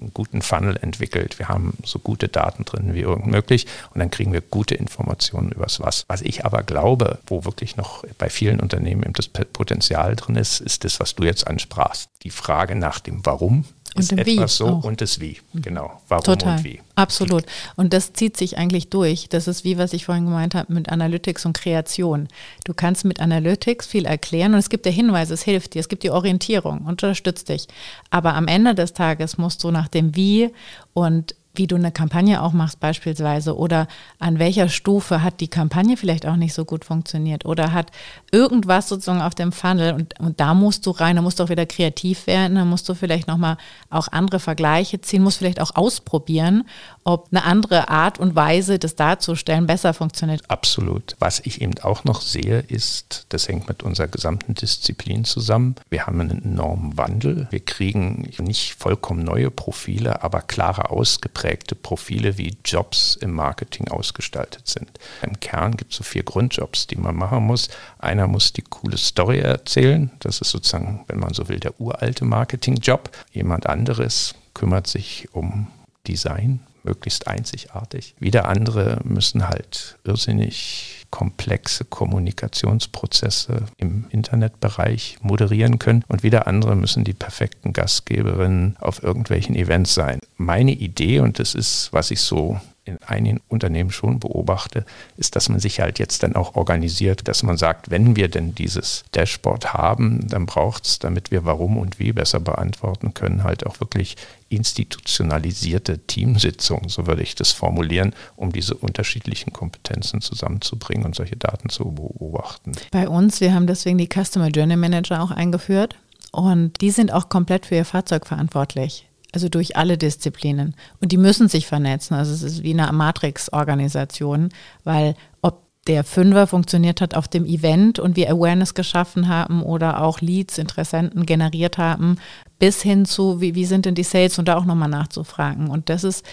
einen 0.00 0.14
guten 0.14 0.42
Funnel 0.42 0.76
entwickelt, 0.76 1.38
wir 1.38 1.48
haben 1.48 1.76
so 1.84 1.98
gute 1.98 2.28
Daten 2.28 2.64
drin 2.64 2.94
wie 2.94 3.00
irgend 3.00 3.26
möglich 3.26 3.66
und 3.92 3.98
dann 3.98 4.10
kriegen 4.10 4.32
wir 4.32 4.40
gute 4.40 4.74
Informationen 4.74 5.50
über 5.50 5.64
das 5.64 5.80
Was. 5.80 6.04
Was 6.08 6.22
ich 6.22 6.44
aber 6.44 6.62
glaube, 6.62 7.18
wo 7.26 7.44
wirklich 7.44 7.76
noch 7.76 8.04
bei 8.18 8.30
vielen 8.30 8.60
Unternehmen 8.60 9.12
das 9.12 9.28
Potenzial 9.28 10.14
drin 10.16 10.36
ist, 10.36 10.60
ist 10.60 10.84
das, 10.84 11.00
was 11.00 11.14
du 11.14 11.24
jetzt 11.24 11.46
ansprachst. 11.46 12.08
Die 12.22 12.30
Frage 12.30 12.74
nach 12.74 13.00
dem 13.00 13.24
Warum 13.26 13.64
ist 13.98 14.12
und 14.12 14.18
etwas 14.18 14.56
so 14.56 14.66
auch. 14.66 14.84
und 14.84 15.00
das 15.00 15.20
Wie. 15.20 15.38
Genau. 15.54 16.00
Warum 16.08 16.24
Total. 16.24 16.58
und 16.58 16.64
wie. 16.64 16.80
Absolut. 16.94 17.44
Und 17.76 17.92
das 17.92 18.12
zieht 18.12 18.36
sich 18.36 18.58
eigentlich 18.58 18.88
durch. 18.88 19.28
Das 19.28 19.48
ist 19.48 19.64
wie, 19.64 19.78
was 19.78 19.92
ich 19.92 20.04
vorhin 20.04 20.24
gemeint 20.24 20.54
habe 20.54 20.72
mit 20.72 20.88
Analytics 20.88 21.46
und 21.46 21.52
Kreation. 21.52 22.28
Du 22.64 22.74
kannst 22.74 23.04
mit 23.04 23.20
Analytics 23.20 23.86
viel 23.86 24.04
erklären 24.04 24.52
und 24.52 24.58
es 24.58 24.68
gibt 24.68 24.86
dir 24.86 24.90
Hinweise, 24.90 25.34
es 25.34 25.42
hilft 25.42 25.74
dir, 25.74 25.80
es 25.80 25.88
gibt 25.88 26.02
dir 26.02 26.14
Orientierung, 26.14 26.80
unterstützt 26.86 27.48
dich. 27.48 27.68
Aber 28.10 28.34
am 28.34 28.48
Ende 28.48 28.74
des 28.74 28.92
Tages 28.92 29.38
musst 29.38 29.62
du 29.64 29.70
nach 29.70 29.88
dem 29.88 30.16
Wie 30.16 30.50
und 30.94 31.34
wie 31.58 31.66
du 31.66 31.76
eine 31.76 31.92
Kampagne 31.92 32.42
auch 32.42 32.52
machst 32.52 32.80
beispielsweise 32.80 33.56
oder 33.56 33.88
an 34.18 34.38
welcher 34.38 34.68
Stufe 34.68 35.22
hat 35.22 35.40
die 35.40 35.48
Kampagne 35.48 35.96
vielleicht 35.96 36.24
auch 36.24 36.36
nicht 36.36 36.54
so 36.54 36.64
gut 36.64 36.84
funktioniert 36.84 37.44
oder 37.44 37.72
hat 37.72 37.90
irgendwas 38.30 38.88
sozusagen 38.88 39.20
auf 39.20 39.34
dem 39.34 39.52
Funnel 39.52 39.94
und, 39.94 40.18
und 40.20 40.40
da 40.40 40.54
musst 40.54 40.86
du 40.86 40.92
rein, 40.92 41.16
da 41.16 41.22
musst 41.22 41.40
du 41.40 41.42
auch 41.42 41.48
wieder 41.48 41.66
kreativ 41.66 42.26
werden, 42.26 42.54
da 42.54 42.64
musst 42.64 42.88
du 42.88 42.94
vielleicht 42.94 43.26
nochmal 43.26 43.58
auch 43.90 44.08
andere 44.08 44.38
Vergleiche 44.38 45.00
ziehen, 45.00 45.22
musst 45.22 45.38
vielleicht 45.38 45.60
auch 45.60 45.74
ausprobieren, 45.74 46.64
ob 47.04 47.28
eine 47.30 47.44
andere 47.44 47.88
Art 47.88 48.18
und 48.18 48.36
Weise, 48.36 48.78
das 48.78 48.94
darzustellen, 48.94 49.66
besser 49.66 49.94
funktioniert. 49.94 50.42
Absolut. 50.48 51.16
Was 51.18 51.40
ich 51.40 51.60
eben 51.60 51.76
auch 51.82 52.04
noch 52.04 52.20
sehe, 52.20 52.60
ist, 52.60 53.26
das 53.30 53.48
hängt 53.48 53.68
mit 53.68 53.82
unserer 53.82 54.08
gesamten 54.08 54.54
Disziplin 54.54 55.24
zusammen. 55.24 55.74
Wir 55.90 56.06
haben 56.06 56.20
einen 56.20 56.44
enormen 56.44 56.96
Wandel. 56.96 57.48
Wir 57.50 57.60
kriegen 57.60 58.30
nicht 58.38 58.74
vollkommen 58.74 59.24
neue 59.24 59.50
Profile, 59.50 60.22
aber 60.22 60.42
klare 60.42 60.90
ausgeprägte 60.90 61.47
ausgeprägte 61.48 61.74
Profile 61.74 62.36
wie 62.36 62.56
Jobs 62.64 63.16
im 63.16 63.32
Marketing 63.32 63.88
ausgestaltet 63.88 64.68
sind. 64.68 64.90
Im 65.22 65.40
Kern 65.40 65.76
gibt 65.76 65.92
es 65.92 65.98
so 65.98 66.04
vier 66.04 66.22
Grundjobs, 66.22 66.86
die 66.86 66.96
man 66.96 67.16
machen 67.16 67.44
muss. 67.44 67.68
Einer 67.98 68.26
muss 68.26 68.52
die 68.52 68.62
coole 68.62 68.98
Story 68.98 69.38
erzählen. 69.38 70.10
Das 70.20 70.40
ist 70.40 70.50
sozusagen, 70.50 71.04
wenn 71.08 71.18
man 71.18 71.32
so 71.32 71.48
will, 71.48 71.58
der 71.58 71.80
uralte 71.80 72.24
Marketingjob. 72.24 73.10
Jemand 73.32 73.66
anderes 73.66 74.34
kümmert 74.52 74.86
sich 74.86 75.28
um 75.32 75.68
Design, 76.06 76.60
möglichst 76.82 77.26
einzigartig. 77.26 78.14
Wieder 78.18 78.46
andere 78.46 79.00
müssen 79.04 79.48
halt 79.48 79.98
irrsinnig 80.04 80.97
komplexe 81.10 81.84
Kommunikationsprozesse 81.84 83.64
im 83.76 84.04
Internetbereich 84.10 85.18
moderieren 85.22 85.78
können 85.78 86.04
und 86.08 86.22
wieder 86.22 86.46
andere 86.46 86.76
müssen 86.76 87.04
die 87.04 87.14
perfekten 87.14 87.72
Gastgeberinnen 87.72 88.76
auf 88.80 89.02
irgendwelchen 89.02 89.56
Events 89.56 89.94
sein. 89.94 90.20
Meine 90.36 90.72
Idee, 90.72 91.20
und 91.20 91.38
das 91.38 91.54
ist, 91.54 91.92
was 91.92 92.10
ich 92.10 92.20
so 92.20 92.60
in 92.88 93.02
einigen 93.06 93.40
Unternehmen 93.48 93.90
schon 93.90 94.18
beobachte, 94.18 94.84
ist, 95.16 95.36
dass 95.36 95.48
man 95.48 95.60
sich 95.60 95.80
halt 95.80 95.98
jetzt 95.98 96.22
dann 96.22 96.34
auch 96.34 96.54
organisiert, 96.56 97.28
dass 97.28 97.42
man 97.42 97.56
sagt, 97.56 97.90
wenn 97.90 98.16
wir 98.16 98.28
denn 98.28 98.54
dieses 98.54 99.04
Dashboard 99.12 99.74
haben, 99.74 100.26
dann 100.28 100.46
braucht 100.46 100.86
es, 100.86 100.98
damit 100.98 101.30
wir 101.30 101.44
warum 101.44 101.76
und 101.76 101.98
wie 101.98 102.12
besser 102.12 102.40
beantworten 102.40 103.14
können, 103.14 103.44
halt 103.44 103.66
auch 103.66 103.80
wirklich 103.80 104.16
institutionalisierte 104.48 105.98
Teamsitzungen, 105.98 106.88
so 106.88 107.06
würde 107.06 107.22
ich 107.22 107.34
das 107.34 107.52
formulieren, 107.52 108.14
um 108.36 108.52
diese 108.52 108.74
unterschiedlichen 108.74 109.52
Kompetenzen 109.52 110.20
zusammenzubringen 110.20 111.04
und 111.04 111.14
solche 111.14 111.36
Daten 111.36 111.68
zu 111.68 111.84
beobachten. 111.92 112.72
Bei 112.90 113.08
uns, 113.08 113.40
wir 113.40 113.54
haben 113.54 113.66
deswegen 113.66 113.98
die 113.98 114.08
Customer 114.08 114.48
Journey 114.48 114.76
Manager 114.76 115.22
auch 115.22 115.30
eingeführt. 115.30 115.96
Und 116.30 116.80
die 116.82 116.90
sind 116.90 117.10
auch 117.10 117.30
komplett 117.30 117.64
für 117.64 117.76
ihr 117.76 117.86
Fahrzeug 117.86 118.26
verantwortlich 118.26 119.07
also 119.32 119.48
durch 119.48 119.76
alle 119.76 119.98
Disziplinen. 119.98 120.74
Und 121.00 121.12
die 121.12 121.16
müssen 121.16 121.48
sich 121.48 121.66
vernetzen. 121.66 122.14
Also 122.14 122.32
es 122.32 122.42
ist 122.42 122.62
wie 122.62 122.78
eine 122.78 122.90
Matrix-Organisation, 122.92 124.48
weil 124.84 125.14
ob 125.42 125.62
der 125.86 126.04
Fünfer 126.04 126.46
funktioniert 126.46 127.00
hat 127.00 127.14
auf 127.14 127.28
dem 127.28 127.46
Event 127.46 127.98
und 127.98 128.16
wir 128.16 128.30
Awareness 128.30 128.74
geschaffen 128.74 129.28
haben 129.28 129.62
oder 129.62 130.02
auch 130.02 130.20
Leads, 130.20 130.58
Interessenten 130.58 131.24
generiert 131.24 131.78
haben, 131.78 132.16
bis 132.58 132.82
hin 132.82 133.06
zu, 133.06 133.40
wie, 133.40 133.54
wie 133.54 133.64
sind 133.64 133.86
denn 133.86 133.94
die 133.94 134.02
Sales 134.02 134.38
und 134.38 134.48
da 134.48 134.56
auch 134.56 134.66
nochmal 134.66 134.88
nachzufragen. 134.88 135.68
Und 135.68 135.88
das 135.88 136.04
ist 136.04 136.26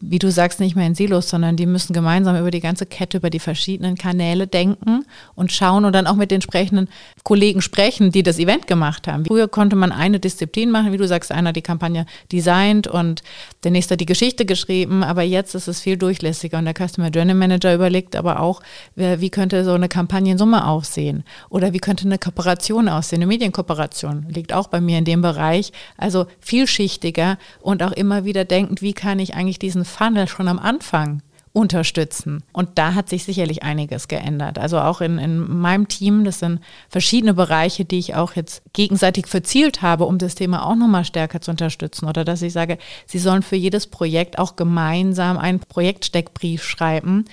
wie 0.00 0.20
du 0.20 0.30
sagst, 0.30 0.60
nicht 0.60 0.76
mehr 0.76 0.86
in 0.86 0.94
Silos, 0.94 1.28
sondern 1.28 1.56
die 1.56 1.66
müssen 1.66 1.92
gemeinsam 1.92 2.38
über 2.38 2.52
die 2.52 2.60
ganze 2.60 2.86
Kette, 2.86 3.16
über 3.16 3.30
die 3.30 3.40
verschiedenen 3.40 3.96
Kanäle 3.96 4.46
denken 4.46 5.04
und 5.34 5.50
schauen 5.50 5.84
und 5.84 5.92
dann 5.92 6.06
auch 6.06 6.14
mit 6.14 6.30
den 6.30 6.36
entsprechenden 6.36 6.88
Kollegen 7.24 7.60
sprechen, 7.60 8.12
die 8.12 8.22
das 8.22 8.38
Event 8.38 8.68
gemacht 8.68 9.08
haben. 9.08 9.24
Früher 9.24 9.48
konnte 9.48 9.74
man 9.74 9.90
eine 9.90 10.20
Disziplin 10.20 10.70
machen, 10.70 10.92
wie 10.92 10.98
du 10.98 11.08
sagst, 11.08 11.32
einer 11.32 11.52
die 11.52 11.62
Kampagne 11.62 12.06
designt 12.30 12.86
und 12.86 13.24
der 13.64 13.72
nächste 13.72 13.96
die 13.96 14.06
Geschichte 14.06 14.46
geschrieben, 14.46 15.02
aber 15.02 15.22
jetzt 15.22 15.56
ist 15.56 15.66
es 15.66 15.80
viel 15.80 15.96
durchlässiger 15.96 16.58
und 16.58 16.66
der 16.66 16.74
Customer 16.74 17.08
Journey 17.08 17.34
Manager 17.34 17.74
überlegt 17.74 18.14
aber 18.14 18.40
auch, 18.40 18.62
wie 18.94 19.30
könnte 19.30 19.64
so 19.64 19.72
eine 19.72 19.88
Kampagne 19.88 20.30
in 20.30 20.38
Summe 20.38 20.66
aussehen 20.66 21.24
oder 21.50 21.72
wie 21.72 21.80
könnte 21.80 22.04
eine 22.04 22.18
Kooperation 22.18 22.88
aussehen, 22.88 23.18
eine 23.18 23.26
Medienkooperation 23.26 24.26
liegt 24.28 24.52
auch 24.52 24.68
bei 24.68 24.80
mir 24.80 24.98
in 24.98 25.04
dem 25.04 25.22
Bereich, 25.22 25.72
also 25.96 26.26
vielschichtiger 26.40 27.36
und 27.60 27.82
auch 27.82 27.92
immer 27.92 28.24
wieder 28.24 28.44
denkend, 28.44 28.80
wie 28.80 28.92
kann 28.92 29.18
ich 29.18 29.34
eigentlich 29.34 29.58
diesen 29.58 29.87
Funnel 29.88 30.28
schon 30.28 30.46
am 30.46 30.58
Anfang 30.58 31.22
unterstützen. 31.58 32.44
Und 32.52 32.78
da 32.78 32.94
hat 32.94 33.08
sich 33.08 33.24
sicherlich 33.24 33.62
einiges 33.64 34.06
geändert. 34.06 34.58
Also 34.58 34.78
auch 34.78 35.00
in, 35.00 35.18
in 35.18 35.60
meinem 35.60 35.88
Team, 35.88 36.24
das 36.24 36.38
sind 36.38 36.60
verschiedene 36.88 37.34
Bereiche, 37.34 37.84
die 37.84 37.98
ich 37.98 38.14
auch 38.14 38.36
jetzt 38.36 38.62
gegenseitig 38.72 39.26
verzielt 39.26 39.82
habe, 39.82 40.04
um 40.04 40.18
das 40.18 40.36
Thema 40.36 40.64
auch 40.64 40.76
nochmal 40.76 41.04
stärker 41.04 41.40
zu 41.40 41.50
unterstützen. 41.50 42.06
Oder 42.06 42.24
dass 42.24 42.42
ich 42.42 42.52
sage, 42.52 42.78
sie 43.06 43.18
sollen 43.18 43.42
für 43.42 43.56
jedes 43.56 43.88
Projekt 43.88 44.38
auch 44.38 44.54
gemeinsam 44.54 45.36
einen 45.36 45.58
Projektsteckbrief 45.58 46.62
schreiben, 46.62 47.24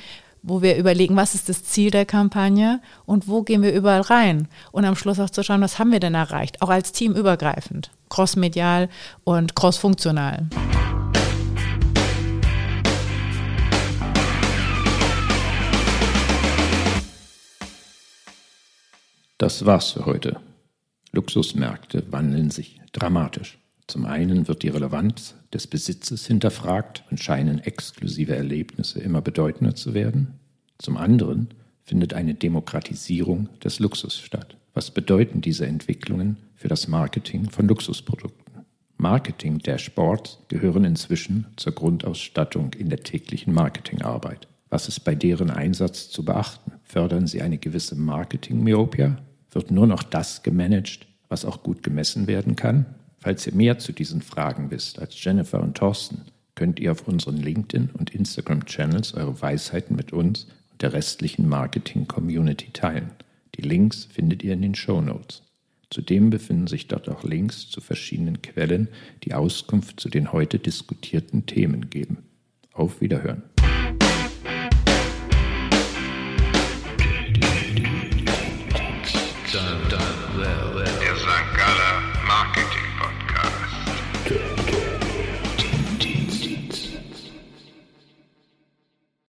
wo 0.42 0.62
wir 0.62 0.78
überlegen, 0.78 1.16
was 1.16 1.36
ist 1.36 1.50
das 1.50 1.64
Ziel 1.64 1.92
der 1.92 2.06
Kampagne 2.06 2.80
und 3.06 3.28
wo 3.28 3.42
gehen 3.42 3.64
wir 3.64 3.74
überall 3.74 4.02
rein. 4.02 4.48
Und 4.72 4.86
am 4.86 4.96
Schluss 4.96 5.20
auch 5.20 5.30
zu 5.30 5.44
schauen, 5.44 5.62
was 5.62 5.80
haben 5.80 5.92
wir 5.92 6.00
denn 6.00 6.16
erreicht, 6.16 6.62
auch 6.62 6.70
als 6.70 6.92
Team 6.92 7.14
übergreifend, 7.14 7.92
crossmedial 8.10 8.90
und 9.24 9.56
crossfunktional. 9.56 10.48
Das 19.38 19.66
war's 19.66 19.92
für 19.92 20.06
heute. 20.06 20.40
Luxusmärkte 21.12 22.10
wandeln 22.10 22.52
sich 22.52 22.80
dramatisch. 22.94 23.58
Zum 23.86 24.06
einen 24.06 24.48
wird 24.48 24.64
die 24.64 24.70
Relevanz 24.70 25.36
des 25.54 25.68
Besitzes 25.68 26.26
hinterfragt 26.26 27.04
und 27.12 27.20
scheinen 27.20 27.60
exklusive 27.60 28.36
Erlebnisse 28.36 29.00
immer 29.02 29.22
bedeutender 29.22 29.76
zu 29.76 29.94
werden. 29.94 30.40
Zum 30.78 30.96
anderen 30.96 31.50
findet 31.84 32.14
eine 32.14 32.34
Demokratisierung 32.34 33.50
des 33.64 33.80
Luxus 33.80 34.18
statt. 34.18 34.58
Was 34.74 34.92
bedeuten 34.92 35.42
diese 35.42 35.68
Entwicklungen 35.68 36.38
für 36.56 36.70
das 36.70 36.88
Marketing 36.88 37.50
von 37.50 37.68
Luxusprodukten? 37.68 38.66
Marketing-Dashboards 38.98 40.40
gehören 40.48 40.86
inzwischen 40.86 41.48
zur 41.58 41.74
Grundausstattung 41.74 42.74
in 42.74 42.90
der 42.90 43.04
täglichen 43.04 43.54
Marketingarbeit. 43.54 44.48
Was 44.70 44.88
ist 44.88 45.02
bei 45.02 45.14
deren 45.14 45.52
Einsatz 45.52 46.10
zu 46.10 46.26
beachten? 46.26 46.72
Fördern 46.84 47.28
sie 47.28 47.42
eine 47.42 47.58
gewisse 47.58 47.96
Marketing-Myopia? 47.96 49.18
Wird 49.56 49.72
nur 49.72 49.88
noch 49.88 50.04
das 50.04 50.44
gemanagt, 50.44 51.08
was 51.30 51.46
auch 51.46 51.64
gut 51.64 51.82
gemessen 51.82 52.28
werden 52.28 52.58
kann? 52.58 52.86
Falls 53.20 53.48
ihr 53.48 53.56
mehr 53.56 53.80
zu 53.80 53.94
diesen 53.94 54.22
Fragen 54.22 54.70
wisst 54.70 55.00
als 55.00 55.24
Jennifer 55.24 55.64
und 55.64 55.78
Thorsten, 55.78 56.24
könnt 56.56 56.78
ihr 56.80 56.92
auf 56.92 57.08
unseren 57.08 57.38
LinkedIn- 57.38 57.92
und 57.94 58.14
Instagram-Channels 58.14 59.14
eure 59.14 59.42
Weisheiten 59.42 59.96
mit 59.96 60.12
uns 60.12 60.48
und 60.72 60.82
der 60.82 60.92
restlichen 60.92 61.48
Marketing-Community 61.48 62.72
teilen. 62.74 63.12
Die 63.56 63.62
Links 63.62 64.04
findet 64.04 64.44
ihr 64.44 64.54
in 64.54 64.62
den 64.62 64.76
Show 64.76 65.00
Notes. 65.00 65.42
Zudem 65.90 66.32
befinden 66.32 66.68
sich 66.68 66.90
dort 66.90 67.08
auch 67.08 67.24
Links 67.24 67.70
zu 67.70 67.80
verschiedenen 67.80 68.42
Quellen, 68.42 68.90
die 69.24 69.34
Auskunft 69.34 70.02
zu 70.02 70.10
den 70.10 70.34
heute 70.34 70.60
diskutierten 70.60 71.46
Themen 71.46 71.90
geben. 71.90 72.18
Auf 72.74 73.00
Wiederhören. 73.00 73.55